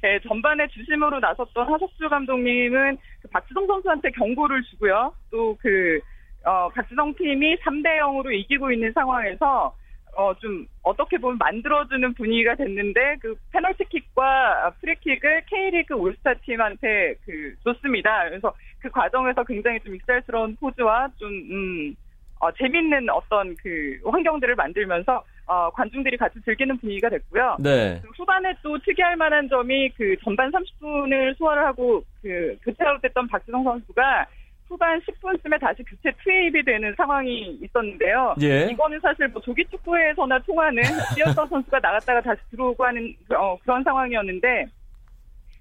네, 0.03 0.19
전반에 0.27 0.67
주심으로 0.69 1.21
나섰던 1.21 1.71
하석주 1.71 2.09
감독님은 2.09 2.99
그 3.23 3.29
박지성 3.29 3.67
선수한테 3.67 4.11
경고를 4.13 4.63
주고요. 4.65 5.13
또 5.31 5.57
그, 5.61 6.01
어, 6.45 6.69
박지성 6.71 7.15
팀이 7.15 7.57
3대 7.57 7.99
0으로 7.99 8.33
이기고 8.33 8.73
있는 8.73 8.93
상황에서 8.93 9.75
어, 10.17 10.35
좀 10.39 10.67
어떻게 10.83 11.17
보면 11.17 11.39
만들어주는 11.39 12.15
분위기가 12.15 12.57
됐는데 12.57 13.19
그 13.21 13.37
페널티킥과 13.53 14.73
프리킥을 14.81 15.43
K리그 15.47 15.95
올스타 15.95 16.35
팀한테 16.35 17.15
그 17.25 17.55
줬습니다. 17.63 18.25
그래서 18.29 18.53
그 18.81 18.91
과정에서 18.91 19.45
굉장히 19.45 19.79
좀 19.81 19.95
익살스러운 19.95 20.57
포즈와 20.57 21.09
좀 21.19 21.29
음, 21.31 21.95
어, 22.41 22.51
재밌는 22.53 23.09
어떤 23.11 23.55
그 23.57 24.01
환경들을 24.05 24.57
만들면서 24.57 25.23
어, 25.49 25.71
관중들이 25.71 26.17
같이 26.19 26.39
즐기는 26.45 26.77
분위기가 26.77 27.09
됐고요. 27.09 27.57
네. 27.59 28.01
그 28.03 28.11
후반에 28.17 28.53
또 28.63 28.79
특이할 28.79 29.17
만한 29.17 29.49
점이 29.49 29.89
그 29.97 30.15
전반 30.23 30.53
30분을 30.53 31.37
소화를 31.39 31.65
하고 31.65 32.03
그 32.21 32.57
교체 32.63 32.85
아웃됐던 32.85 33.27
박지성 33.29 33.65
선수가 33.65 34.27
후반 34.69 35.01
10분쯤에 35.01 35.59
다시 35.59 35.83
교체 35.83 36.15
투입이 36.23 36.63
되는 36.63 36.95
상황이 36.95 37.59
있었는데요. 37.63 38.35
예. 38.43 38.69
이거는 38.71 39.01
사실 39.01 39.27
뭐 39.29 39.41
조기 39.41 39.65
축구에서나 39.71 40.39
통하는 40.41 40.83
뛰었던 41.17 41.49
선수가 41.49 41.81
나갔다가 41.81 42.21
다시 42.21 42.43
들어오고 42.51 42.85
하는 42.85 43.15
어, 43.35 43.57
그런 43.63 43.83
상황이었는데 43.83 44.67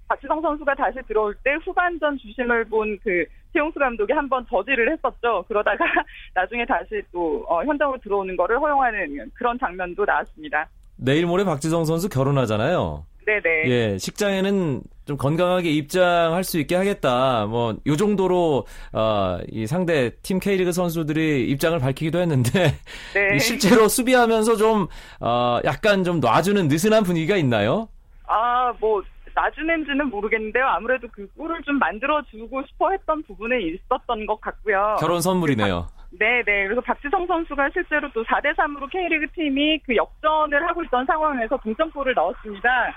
박지성 0.09 0.41
선수가 0.41 0.75
다시 0.75 0.99
들어올 1.07 1.33
때 1.43 1.53
후반전 1.63 2.17
주심을 2.17 2.65
본그 2.65 3.25
최용수 3.53 3.79
감독이 3.79 4.13
한 4.13 4.27
번 4.29 4.45
저지를 4.49 4.91
했었죠. 4.91 5.43
그러다가 5.47 5.85
나중에 6.35 6.65
다시 6.65 7.01
또 7.11 7.43
어, 7.47 7.63
현장으로 7.63 7.97
들어오는 7.99 8.35
거를 8.35 8.59
허용하는 8.59 9.31
그런 9.33 9.57
장면도 9.59 10.05
나왔습니다. 10.05 10.67
내일 10.97 11.25
모레 11.25 11.43
박지성 11.43 11.85
선수 11.85 12.09
결혼하잖아요. 12.09 13.05
네네. 13.25 13.69
예, 13.69 13.97
식장에는 13.97 14.81
좀 15.05 15.17
건강하게 15.17 15.69
입장할 15.71 16.43
수 16.45 16.59
있게 16.59 16.75
하겠다. 16.75 17.45
뭐, 17.45 17.75
요 17.85 17.95
정도로, 17.97 18.65
어, 18.93 19.37
이 19.51 19.67
상대 19.67 20.11
팀 20.21 20.39
K리그 20.39 20.71
선수들이 20.71 21.49
입장을 21.49 21.77
밝히기도 21.77 22.19
했는데, 22.19 22.73
네. 23.13 23.37
실제로 23.39 23.89
수비하면서 23.89 24.55
좀, 24.55 24.87
어, 25.19 25.59
약간 25.65 26.05
좀 26.05 26.21
놔주는 26.21 26.69
느슨한 26.69 27.03
분위기가 27.03 27.35
있나요? 27.35 27.89
아, 28.27 28.73
뭐, 28.79 29.03
놔주는지는 29.37 30.09
모르겠는데요. 30.09 30.65
아무래도 30.65 31.07
그 31.11 31.27
골을 31.37 31.61
좀 31.61 31.77
만들어주고 31.77 32.63
싶어 32.65 32.89
했던 32.91 33.21
부분은 33.23 33.61
있었던 33.61 34.25
것 34.25 34.41
같고요. 34.41 34.97
결혼 34.99 35.21
선물이네요. 35.21 35.87
네 36.11 36.41
네. 36.43 36.63
그래서 36.65 36.81
박지성 36.81 37.27
선수가 37.27 37.69
실제로 37.71 38.09
또 38.13 38.23
4대3으로 38.23 38.89
K리그 38.89 39.27
팀이 39.33 39.79
그 39.85 39.95
역전을 39.95 40.67
하고 40.67 40.83
있던 40.83 41.05
상황에서 41.05 41.57
동점골을 41.57 42.13
넣었습니다. 42.15 42.93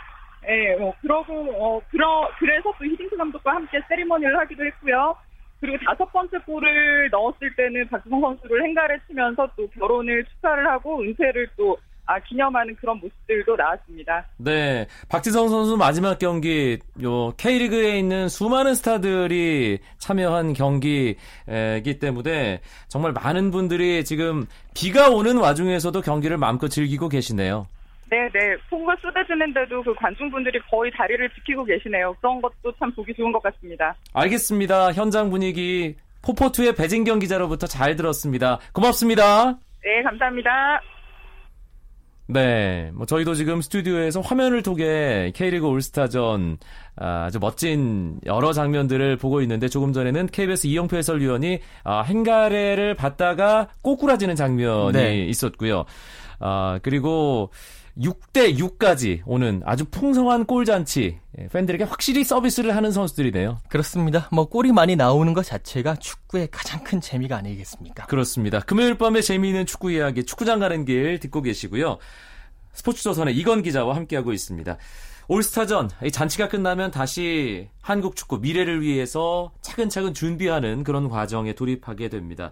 예, 0.49 0.75
뭐, 0.77 0.95
그러고, 1.03 1.35
어, 1.59 1.83
그러, 1.91 2.31
그래서 2.39 2.73
또 2.79 2.85
히딩크 2.87 3.15
감독과 3.15 3.57
함께 3.57 3.79
세리머니를 3.89 4.39
하기도 4.39 4.65
했고요. 4.65 5.15
그리고 5.61 5.77
다섯 5.85 6.11
번째 6.11 6.39
골을 6.39 7.11
넣었을 7.11 7.55
때는 7.55 7.89
박지성 7.89 8.19
선수를 8.19 8.65
행가를 8.65 8.99
치면서 9.07 9.51
또 9.55 9.69
결혼을 9.69 10.25
축하를 10.25 10.67
하고 10.67 11.03
은퇴를 11.03 11.49
또 11.59 11.77
아, 12.11 12.19
기념하는 12.19 12.75
그런 12.75 12.99
모습들도 12.99 13.55
나왔습니다. 13.55 14.27
네. 14.37 14.89
박지성 15.09 15.49
선수 15.49 15.77
마지막 15.77 16.19
경기, 16.19 16.77
요, 17.05 17.31
K리그에 17.37 18.01
있는 18.01 18.29
수많은 18.29 18.75
스타들이 18.75 19.79
참여한 19.99 20.53
경기이기 20.53 21.99
때문에 22.01 22.63
정말 22.89 23.13
많은 23.13 23.53
분들이 23.53 24.05
지금 24.05 24.45
비가 24.75 25.09
오는 25.09 25.37
와중에서도 25.37 26.01
경기를 26.01 26.37
마음껏 26.37 26.67
즐기고 26.67 27.09
계시네요. 27.09 27.69
네 28.11 28.29
네. 28.33 28.57
폭우가 28.69 28.97
쏟아지는데도 29.01 29.81
그 29.85 29.95
관중분들이 29.95 30.59
거의 30.69 30.91
다리를 30.91 31.31
지키고 31.31 31.65
계시네요. 31.65 32.17
그런 32.21 32.43
것도 32.43 32.73
참 32.81 32.93
보기 32.93 33.15
좋은 33.15 33.31
것 33.31 33.41
같습니다. 33.41 33.95
알겠습니다. 34.13 34.93
현장 34.95 35.31
분위기 35.31 35.95
포포투의 36.23 36.75
배진경 36.75 37.21
기자로부터 37.21 37.69
잘 37.69 37.95
들었습니다. 37.95 38.59
고맙습니다. 38.73 39.59
네, 39.85 40.03
감사합니다. 40.03 40.81
네, 42.33 42.93
뭐 42.95 43.07
저희도 43.07 43.35
지금 43.35 43.61
스튜디오에서 43.61 44.21
화면을 44.21 44.63
통해 44.63 45.33
K리그 45.35 45.67
올스타전 45.67 46.59
아, 46.97 47.25
아주 47.25 47.41
멋진 47.41 48.21
여러 48.25 48.53
장면들을 48.53 49.17
보고 49.17 49.41
있는데 49.43 49.69
조금 49.69 49.93
전에는 49.93 50.29
KBS 50.29 50.69
이영표 50.69 50.97
해설위원이 50.97 51.61
아, 51.83 52.03
행가래를 52.03 52.95
받다가 52.95 53.69
꼬꾸라지는 53.83 54.37
장면이 54.37 54.93
네. 54.93 55.25
있었고요. 55.27 55.87
아, 56.39 56.79
그리고 56.83 57.51
6대 58.01 58.57
6까지 58.59 59.21
오는 59.27 59.63
아주 59.65 59.85
풍성한 59.85 60.47
골잔치 60.47 61.19
예, 61.39 61.49
팬들에게 61.49 61.85
확실히 61.85 62.25
서비스를 62.25 62.75
하는 62.75 62.91
선수들이네요. 62.91 63.59
그렇습니다. 63.69 64.29
뭐 64.33 64.49
골이 64.49 64.73
많이 64.73 64.97
나오는 64.97 65.33
것 65.35 65.45
자체가 65.45 65.97
축구의 65.97 66.49
가장 66.51 66.83
큰 66.83 67.01
재미가 67.01 67.37
아니겠습니까? 67.37 68.07
그렇습니다. 68.07 68.61
금요일 68.61 68.97
밤에 68.97 69.21
재미있는 69.21 69.67
축구 69.67 69.93
이야기 69.93 70.25
축구장 70.25 70.61
가는 70.61 70.85
길 70.85 71.21
듣고 71.21 71.43
계시고요. 71.43 71.99
스포츠조선의 72.73 73.37
이건 73.37 73.63
기자와 73.63 73.95
함께하고 73.97 74.33
있습니다. 74.33 74.79
올스타전 75.29 75.91
이 76.05 76.11
잔치가 76.11 76.49
끝나면 76.49 76.91
다시 76.91 77.69
한국 77.81 78.17
축구 78.17 78.39
미래를 78.39 78.81
위해서 78.81 79.53
차근차근 79.61 80.15
준비하는 80.15 80.83
그런 80.83 81.09
과정에 81.09 81.53
돌입하게 81.53 82.09
됩니다. 82.09 82.51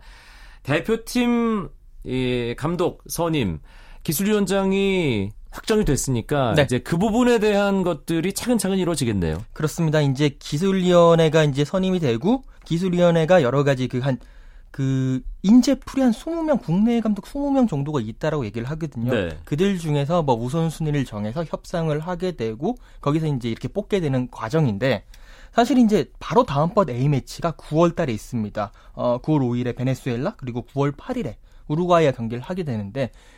대표팀 0.63 1.69
이 2.05 2.55
감독 2.57 3.03
선임 3.09 3.61
기술위원장이 4.05 5.31
확정이 5.51 5.85
됐으니까 5.85 6.55
네. 6.55 6.63
이제 6.63 6.79
그 6.79 6.99
부분에 6.99 7.39
대한 7.39 7.83
것들이 7.83 8.33
차근차근 8.33 8.79
이루어지겠네요. 8.79 9.43
그렇습니다. 9.53 10.01
이제 10.01 10.37
기술위원회가 10.39 11.45
이제 11.45 11.65
선임이 11.65 12.01
되고 12.01 12.43
기술위원회가 12.65 13.43
여러 13.43 13.65
가지 13.65 13.89
그한그 13.89 15.23
인재풀이 15.43 16.03
한 16.03 16.13
20명 16.13 16.63
국내 16.63 17.01
감독 17.01 17.25
20명 17.25 17.69
정도가 17.69 18.01
있다라고 18.01 18.45
얘기를 18.45 18.69
하거든요. 18.71 19.13
네. 19.13 19.39
그들 19.45 19.79
중에서 19.79 20.23
뭐 20.23 20.37
우선순위를 20.37 21.05
정해서 21.05 21.45
협상을 21.45 21.99
하게 21.99 22.33
되고 22.33 22.77
거기서 23.01 23.27
이제 23.27 23.49
이렇게 23.49 23.69
뽑게 23.69 24.01
되는 24.01 24.31
과정인데 24.31 25.05
사실 25.53 25.79
이제 25.79 26.11
바로 26.21 26.45
다음번 26.45 26.91
A 26.91 27.09
매치가 27.09 27.53
9월 27.53 27.97
달에 27.97 28.13
있습니다. 28.13 28.71
어 28.93 29.19
9월 29.23 29.41
5일에 29.41 29.75
베네수엘라 29.75 30.35
그리고 30.37 30.67
9월 30.67 30.95
8일에 30.95 31.37
우루과이와 31.69 32.13
경기를 32.13 32.43
하게 32.43 32.65
되는데 32.65 33.11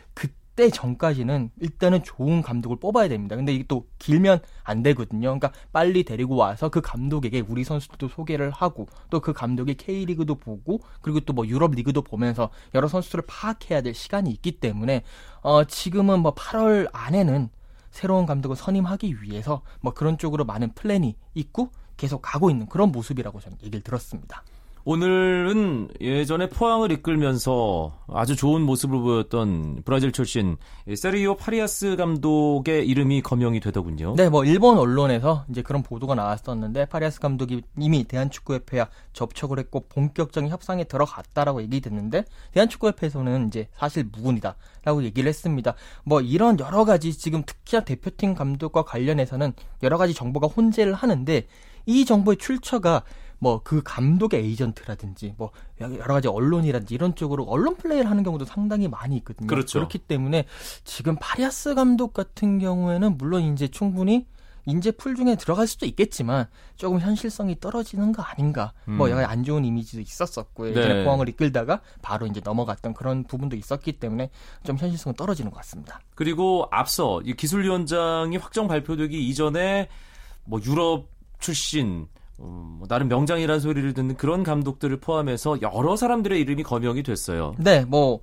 때 0.55 0.69
전까지는 0.69 1.51
일단은 1.59 2.03
좋은 2.03 2.41
감독을 2.41 2.77
뽑아야 2.79 3.07
됩니다. 3.07 3.35
근데 3.35 3.53
이게 3.53 3.65
또 3.67 3.87
길면 3.99 4.41
안 4.63 4.83
되거든요. 4.83 5.21
그러니까 5.21 5.51
빨리 5.71 6.03
데리고 6.03 6.35
와서 6.35 6.69
그 6.69 6.81
감독에게 6.81 7.39
우리 7.41 7.63
선수들도 7.63 8.09
소개를 8.09 8.51
하고 8.51 8.87
또 9.09 9.21
그 9.21 9.33
감독이 9.33 9.75
K리그도 9.75 10.35
보고 10.35 10.81
그리고 11.01 11.19
또 11.21 11.33
뭐 11.33 11.47
유럽 11.47 11.71
리그도 11.71 12.01
보면서 12.01 12.49
여러 12.75 12.87
선수들을 12.87 13.23
파악해야 13.27 13.81
될 13.81 13.93
시간이 13.93 14.29
있기 14.31 14.59
때문에 14.59 15.03
어 15.41 15.63
지금은 15.63 16.19
뭐 16.19 16.33
8월 16.35 16.89
안에는 16.91 17.49
새로운 17.91 18.25
감독을 18.25 18.55
선임하기 18.57 19.21
위해서 19.21 19.61
뭐 19.81 19.93
그런 19.93 20.17
쪽으로 20.17 20.45
많은 20.45 20.73
플랜이 20.73 21.15
있고 21.35 21.71
계속 21.97 22.21
가고 22.21 22.49
있는 22.49 22.65
그런 22.67 22.91
모습이라고 22.91 23.39
저는 23.39 23.57
얘기를 23.63 23.81
들었습니다. 23.81 24.43
오늘은 24.83 25.89
예전에 26.01 26.49
포항을 26.49 26.91
이끌면서 26.91 27.99
아주 28.07 28.35
좋은 28.35 28.63
모습을 28.63 28.99
보였던 28.99 29.83
브라질 29.85 30.11
출신 30.11 30.57
세리오 30.95 31.35
파리아스 31.35 31.95
감독의 31.97 32.87
이름이 32.87 33.21
거명이 33.21 33.59
되더군요. 33.59 34.15
네, 34.15 34.29
뭐 34.29 34.43
일본 34.43 34.79
언론에서 34.79 35.45
이제 35.49 35.61
그런 35.61 35.83
보도가 35.83 36.15
나왔었는데 36.15 36.85
파리아스 36.85 37.19
감독이 37.19 37.61
이미 37.77 38.05
대한축구협회와 38.05 38.89
접촉을 39.13 39.59
했고 39.59 39.85
본격적인 39.87 40.49
협상에 40.49 40.85
들어갔다라고 40.85 41.61
얘기됐는데 41.61 42.25
대한축구협회에서는 42.53 43.47
이제 43.47 43.67
사실 43.73 44.09
무근이다라고 44.11 45.03
얘기를 45.03 45.29
했습니다. 45.29 45.75
뭐 46.03 46.21
이런 46.21 46.59
여러 46.59 46.85
가지 46.85 47.15
지금 47.15 47.43
특히나 47.45 47.83
대표팀 47.83 48.33
감독과 48.33 48.81
관련해서는 48.83 49.53
여러 49.83 49.99
가지 49.99 50.15
정보가 50.15 50.47
혼재를 50.47 50.95
하는데 50.95 51.45
이 51.85 52.05
정보의 52.05 52.37
출처가 52.37 53.03
뭐 53.41 53.61
그 53.63 53.81
감독의 53.83 54.43
에이전트라든지 54.43 55.33
뭐 55.37 55.51
여러 55.79 56.13
가지 56.13 56.27
언론이라든지 56.27 56.93
이런 56.93 57.15
쪽으로 57.15 57.43
언론 57.45 57.75
플레이를 57.75 58.09
하는 58.09 58.23
경우도 58.23 58.45
상당히 58.45 58.87
많이 58.87 59.17
있거든요. 59.17 59.47
그렇죠. 59.47 59.79
그렇기 59.79 59.97
때문에 59.99 60.45
지금 60.83 61.15
파리아스 61.19 61.73
감독 61.73 62.13
같은 62.13 62.59
경우에는 62.59 63.17
물론 63.17 63.41
이제 63.53 63.67
충분히 63.67 64.27
인재 64.65 64.91
풀 64.91 65.15
중에 65.15 65.35
들어갈 65.37 65.65
수도 65.65 65.87
있겠지만 65.87 66.45
조금 66.75 66.99
현실성이 66.99 67.59
떨어지는 67.59 68.11
거 68.11 68.21
아닌가. 68.21 68.73
뭐 68.85 69.07
음. 69.07 69.11
여기 69.11 69.23
안 69.23 69.43
좋은 69.43 69.65
이미지도 69.65 70.01
있었었고 70.01 70.69
예전에 70.69 70.93
네. 70.93 71.03
포항을 71.03 71.27
이끌다가 71.29 71.81
바로 72.03 72.27
이제 72.27 72.41
넘어갔던 72.43 72.93
그런 72.93 73.23
부분도 73.23 73.55
있었기 73.55 73.93
때문에 73.93 74.29
좀 74.63 74.77
현실성은 74.77 75.15
떨어지는 75.15 75.49
것 75.49 75.57
같습니다. 75.57 75.99
그리고 76.13 76.67
앞서 76.69 77.21
이 77.25 77.33
기술위원장이 77.33 78.37
확정 78.37 78.67
발표되기 78.67 79.27
이전에 79.29 79.89
뭐 80.43 80.59
유럽 80.63 81.07
출신 81.39 82.07
음, 82.43 82.75
뭐 82.79 82.87
나름 82.87 83.07
명장이라는 83.07 83.59
소리를 83.59 83.93
듣는 83.93 84.15
그런 84.15 84.43
감독들을 84.43 84.99
포함해서 84.99 85.61
여러 85.61 85.95
사람들의 85.95 86.39
이름이 86.39 86.63
거명이 86.63 87.03
됐어요. 87.03 87.53
네, 87.57 87.85
뭐 87.85 88.21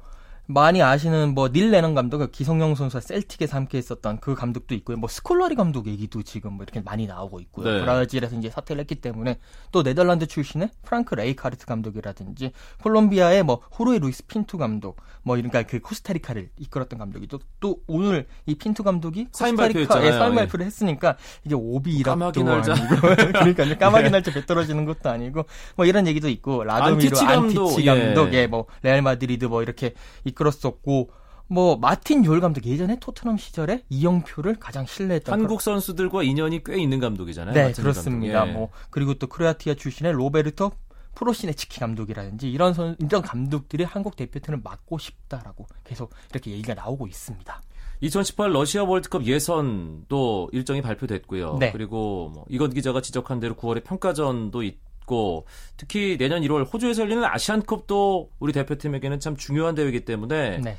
많이 0.51 0.83
아시는 0.83 1.35
뭐 1.35 1.49
닐 1.51 1.71
레넌 1.71 1.95
감독, 1.95 2.19
그 2.19 2.31
기성용 2.31 2.75
선수와 2.75 3.03
셀틱에서 3.03 3.55
함께 3.57 3.77
했었던 3.79 4.19
그 4.21 4.35
감독도 4.35 4.75
있고요. 4.77 4.97
뭐 4.97 5.07
스콜라리 5.09 5.55
감독 5.55 5.87
얘기도 5.87 6.23
지금 6.23 6.55
뭐 6.55 6.63
이렇게 6.65 6.81
많이 6.81 7.07
나오고 7.07 7.41
있고요. 7.41 7.71
네. 7.71 7.81
브라질에서 7.81 8.37
이제 8.37 8.49
사퇴를 8.49 8.81
했기 8.81 8.95
때문에 8.95 9.39
또 9.73 9.83
네덜란드 9.83 10.27
출신의 10.27 10.71
프랑크 10.85 11.15
레이카르트 11.17 11.67
감독이라든지 11.67 12.53
콜롬비아의 12.83 13.43
뭐 13.43 13.61
호르헤 13.79 13.99
루이스 13.99 14.25
핀투 14.27 14.57
감독, 14.57 15.03
뭐 15.23 15.37
이러니까 15.37 15.65
그 15.65 15.81
코스타리카를 15.81 16.49
이끌었던 16.59 16.99
감독이 16.99 17.27
또, 17.27 17.39
또 17.61 17.81
오늘 17.87 18.27
이 18.47 18.55
핀투 18.55 18.83
감독이 18.83 19.27
코스타리카에. 19.27 19.85
사인 20.11 20.33
예. 20.33 20.37
발표를 20.37 20.65
했으니까 20.65 21.17
이제 21.45 21.55
오비 21.55 22.03
까마귀 22.03 22.43
날자. 22.43 22.73
아니고 22.73 22.97
그러니까 23.33 23.65
이제 23.65 23.77
까마귀 23.77 24.09
날자 24.11 24.33
배 24.33 24.47
떨어지는 24.47 24.87
것도 24.87 25.11
아니고 25.11 25.45
뭐 25.77 25.85
이런 25.85 26.07
얘기도 26.07 26.29
있고 26.31 26.65
라도미로 26.65 26.95
안티치 26.95 27.25
감독, 27.27 27.69
안티치 27.69 27.87
예. 27.87 27.87
감독, 27.87 28.33
예, 28.33 28.47
뭐 28.47 28.65
레알 28.83 29.03
마드리드 29.03 29.45
뭐 29.45 29.63
이렇게 29.63 29.93
이끌었었고 30.25 31.11
뭐 31.49 31.77
마틴 31.77 32.25
욜 32.25 32.41
감독 32.41 32.65
예전에 32.65 32.99
토트넘 33.01 33.39
시절에 33.39 33.85
이영표를 33.89 34.57
가장 34.57 34.87
신뢰했던 34.87 35.33
한국 35.33 35.63
선수들과 35.63 36.23
인연이 36.23 36.63
꽤 36.63 36.81
있는 36.81 37.01
감독이잖아요. 37.01 37.55
네, 37.55 37.73
그렇습니다. 37.73 38.47
예. 38.47 38.53
뭐 38.53 38.69
그리고 38.91 39.15
또 39.15 39.27
크로아티아 39.27 39.75
출신의 39.75 40.13
로베르토 40.13 40.73
프로시네치키 41.15 41.81
감독이라든지 41.81 42.51
이런 42.51 42.75
선 42.75 42.97
이런 43.01 43.23
감독들이 43.23 43.83
한국 43.83 44.15
대표팀을 44.15 44.61
맡고 44.63 44.99
싶다라고 44.99 45.67
계속 45.85 46.15
이렇게 46.31 46.53
얘기가 46.53 46.75
나오고 46.75 47.07
있습니다. 47.07 47.63
2018 48.01 48.53
러시아 48.53 48.85
월드컵 48.85 49.25
예선도 49.25 50.51
일정이 50.53 50.83
발표됐고요. 50.83 51.57
네. 51.59 51.73
그리고 51.73 52.31
뭐 52.33 52.45
이건 52.49 52.73
기자가 52.73 53.01
지적한 53.01 53.41
대로 53.41 53.55
9월에 53.55 53.83
평가전도 53.83 54.63
있 54.63 54.79
고 55.09 55.47
특히 55.77 56.17
내년 56.19 56.43
1월 56.43 56.73
호주에서 56.73 57.03
열리는 57.03 57.25
아시안컵도 57.25 58.31
우리 58.39 58.53
대표팀에게는 58.53 59.19
참 59.19 59.37
중요한 59.37 59.75
대회이기 59.75 60.05
때문에 60.05 60.59
네. 60.59 60.77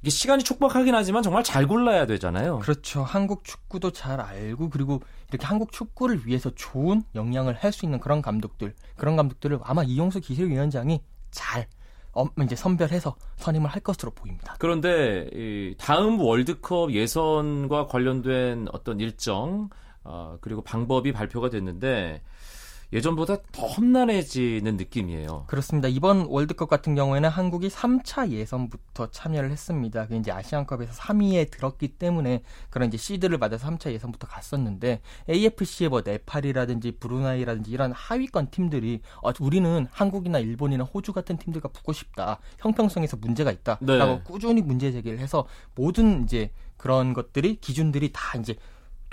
이게 0.00 0.10
시간이 0.10 0.42
촉박하긴 0.44 0.94
하지만 0.94 1.22
정말 1.22 1.44
잘 1.44 1.66
골라야 1.66 2.06
되잖아요. 2.06 2.58
그렇죠. 2.58 3.02
한국 3.02 3.44
축구도 3.44 3.90
잘 3.92 4.20
알고 4.20 4.70
그리고 4.70 5.00
이렇게 5.28 5.46
한국 5.46 5.72
축구를 5.72 6.26
위해서 6.26 6.50
좋은 6.54 7.02
역량을 7.14 7.54
할 7.54 7.72
수 7.72 7.84
있는 7.86 8.00
그런 8.00 8.22
감독들, 8.22 8.74
그런 8.96 9.16
감독들을 9.16 9.58
아마 9.62 9.82
이용수 9.82 10.20
기술위원장이 10.20 11.00
잘 11.30 11.66
어, 12.12 12.26
이제 12.42 12.54
선별해서 12.54 13.16
선임을 13.36 13.68
할 13.68 13.80
것으로 13.80 14.12
보입니다. 14.12 14.54
그런데 14.58 15.28
이 15.32 15.74
다음 15.78 16.20
월드컵 16.20 16.92
예선과 16.92 17.86
관련된 17.86 18.68
어떤 18.72 19.00
일정 19.00 19.68
어, 20.04 20.36
그리고 20.40 20.62
방법이 20.62 21.12
발표가 21.12 21.48
됐는데 21.48 22.22
예전보다 22.92 23.38
더 23.52 23.66
험난해지는 23.66 24.76
느낌이에요. 24.76 25.44
그렇습니다. 25.46 25.88
이번 25.88 26.26
월드컵 26.26 26.68
같은 26.68 26.94
경우에는 26.94 27.28
한국이 27.28 27.68
3차 27.68 28.30
예선부터 28.30 29.10
참여를 29.10 29.50
했습니다. 29.50 30.06
그 30.06 30.16
이제 30.16 30.30
아시안컵에서 30.30 30.92
3위에 30.92 31.50
들었기 31.50 31.88
때문에 31.88 32.42
그런 32.70 32.88
이제 32.88 32.96
시드를 32.96 33.38
받아서 33.38 33.68
3차 33.68 33.92
예선부터 33.92 34.26
갔었는데 34.26 35.00
AFC의 35.28 35.88
뭐 35.88 36.02
네팔이라든지 36.04 36.92
브루나이라든지 36.92 37.70
이런 37.70 37.92
하위권 37.92 38.50
팀들이 38.50 39.00
어, 39.22 39.30
우리는 39.40 39.86
한국이나 39.90 40.38
일본이나 40.38 40.84
호주 40.84 41.12
같은 41.12 41.36
팀들과 41.36 41.68
붙고 41.68 41.92
싶다. 41.92 42.38
형평성에서 42.58 43.16
문제가 43.16 43.50
있다라고 43.50 43.86
네. 43.86 44.20
꾸준히 44.24 44.62
문제 44.62 44.92
제기를 44.92 45.18
해서 45.18 45.46
모든 45.74 46.24
이제 46.24 46.50
그런 46.76 47.14
것들이 47.14 47.56
기준들이 47.56 48.10
다 48.12 48.38
이제 48.38 48.56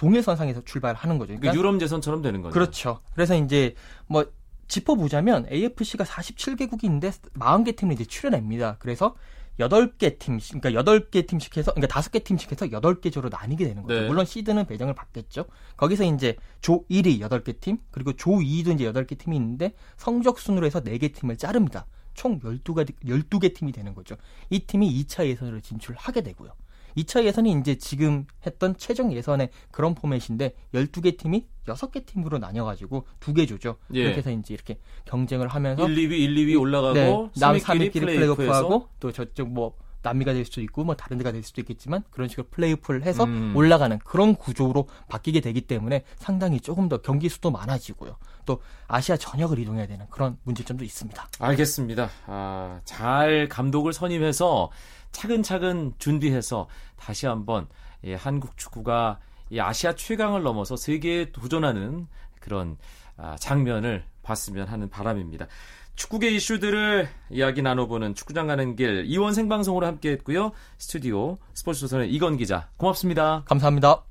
동일선상에서 0.02 0.62
출발하는 0.66 1.20
거죠. 1.20 1.36
그러니까 1.36 1.54
유럽 1.54 1.80
예선처럼 1.80 2.24
되는 2.24 2.42
거죠. 2.42 2.52
그렇죠. 2.52 3.02
그래서 3.14 3.36
이제 3.36 3.76
뭐 4.08 4.26
짚어보자면 4.68 5.46
AFC가 5.52 6.04
47개국이 6.04 6.86
있는데 6.86 7.12
40개 7.12 7.76
팀을 7.76 7.94
이제 7.94 8.04
출연합니다. 8.04 8.78
그래서 8.80 9.16
8개 9.60 10.18
팀, 10.18 10.40
그러니까 10.60 10.82
8개 10.82 11.28
팀씩 11.28 11.56
해서, 11.56 11.72
그러니까 11.74 12.02
5개 12.02 12.24
팀씩 12.24 12.52
해서 12.52 12.66
8개 12.66 13.12
조로 13.12 13.30
나뉘게 13.30 13.68
되는 13.68 13.84
거죠. 13.84 14.02
네. 14.02 14.08
물론 14.08 14.26
시드는 14.26 14.66
배정을 14.66 14.96
받겠죠. 14.96 15.46
거기서 15.78 16.06
이제 16.06 16.36
조 16.62 16.84
1위 16.88 17.20
8개 17.20 17.60
팀, 17.60 17.78
그리고 17.92 18.14
조 18.14 18.32
2위도 18.32 18.74
이제 18.74 18.92
8개 18.92 19.20
팀이 19.20 19.36
있는데 19.36 19.74
성적 19.98 20.40
순으로 20.40 20.66
해서 20.66 20.82
4개 20.82 21.14
팀을 21.14 21.38
자릅니다. 21.38 21.86
총 22.16 22.40
12개, 22.40 22.92
12개 23.06 23.54
팀이 23.54 23.72
되는 23.72 23.94
거죠. 23.94 24.16
이 24.50 24.62
팀이 24.62 25.04
2차 25.04 25.28
예선으로 25.28 25.60
진출하게 25.60 26.22
되고요. 26.22 26.54
2차 26.98 27.24
예선이 27.24 27.52
이제 27.60 27.76
지금 27.76 28.26
했던 28.46 28.76
최종 28.78 29.14
예선의 29.14 29.50
그런 29.72 29.96
포맷인데 29.96 30.54
12개 30.74 31.18
팀이 31.18 31.46
6개 31.68 32.06
팀으로 32.06 32.38
나뉘어 32.40 32.66
가지고 32.66 33.06
두 33.20 33.34
개 33.34 33.46
조죠. 33.46 33.78
예. 33.94 34.00
이렇게 34.02 34.18
해서 34.18 34.32
이제 34.32 34.54
이렇게 34.54 34.78
경쟁을 35.06 35.48
하면서 35.48 35.88
1, 35.88 35.96
2위, 35.96 36.12
1, 36.20 36.36
2위 36.36 36.60
올라가고 36.60 36.94
네, 36.94 37.30
남 37.40 37.56
3위끼리 37.56 37.62
3위끼리 37.62 37.92
플레이오프에서 38.02 38.36
플레이오프하고 38.36 38.88
또 39.00 39.12
저쪽 39.12 39.50
뭐 39.50 39.76
남미가 40.04 40.34
될 40.34 40.46
수도 40.46 40.62
있고 40.62 40.84
뭐 40.84 40.96
다른 40.96 41.20
데가 41.20 41.32
될 41.32 41.44
수도 41.44 41.62
있겠지만 41.62 42.04
그런 42.10 42.28
식으로 42.28 42.48
플레이오프를 42.50 43.04
해서 43.04 43.24
음. 43.26 43.54
올라가는 43.56 44.00
그런 44.00 44.34
구조로 44.36 44.88
바뀌게 45.08 45.42
되기 45.42 45.62
때문에 45.62 46.04
상당히 46.18 46.60
조금 46.60 46.90
더 46.90 46.98
경기 46.98 47.30
수도 47.30 47.52
많아지고요. 47.52 48.18
또 48.48 48.62
아시아 48.88 49.16
전역을 49.16 49.60
이동해야 49.60 49.86
되는 49.86 50.08
그런 50.10 50.38
문제점도 50.44 50.84
있습니다. 50.84 51.28
알겠습니다. 51.40 52.10
아, 52.26 52.80
잘 52.84 53.48
감독을 53.48 53.94
선임해서 53.94 54.72
차근차근 55.12 55.94
준비해서 55.98 56.68
다시 56.98 57.26
한번 57.26 57.68
이 58.04 58.14
한국 58.14 58.58
축구가 58.58 59.20
이 59.50 59.60
아시아 59.60 59.96
최강을 59.96 60.44
넘어서 60.44 60.76
세계에 60.76 61.32
도전하는 61.32 62.08
그런 62.40 62.78
아, 63.18 63.36
장면을 63.38 64.04
봤으면 64.24 64.68
하는 64.68 64.90
바람입니다. 64.90 65.48
축구계 65.96 66.30
이슈들을 66.30 67.10
이야기 67.30 67.62
나눠보는 67.62 68.16
축구장 68.16 68.48
가는 68.48 68.76
길 68.76 69.04
이원 69.06 69.34
생방송으로 69.34 69.86
함께했고요. 69.86 70.52
스튜디오 70.78 71.38
스포츠 71.54 71.82
조선의 71.82 72.12
이건 72.12 72.38
기자 72.38 72.70
고맙습니다. 72.78 73.44
감사합니다. 73.46 74.04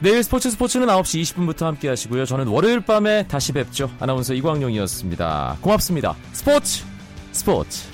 내일 0.00 0.22
스포츠 0.22 0.50
스포츠는 0.50 0.86
9시 0.86 1.22
20분부터 1.22 1.64
함께 1.64 1.88
하시고요. 1.88 2.26
저는 2.26 2.48
월요일 2.48 2.80
밤에 2.80 3.26
다시 3.26 3.52
뵙죠. 3.52 3.90
아나운서 4.00 4.34
이광용이었습니다. 4.34 5.58
고맙습니다. 5.62 6.14
스포츠 6.32 6.93
스포츠 7.34 7.93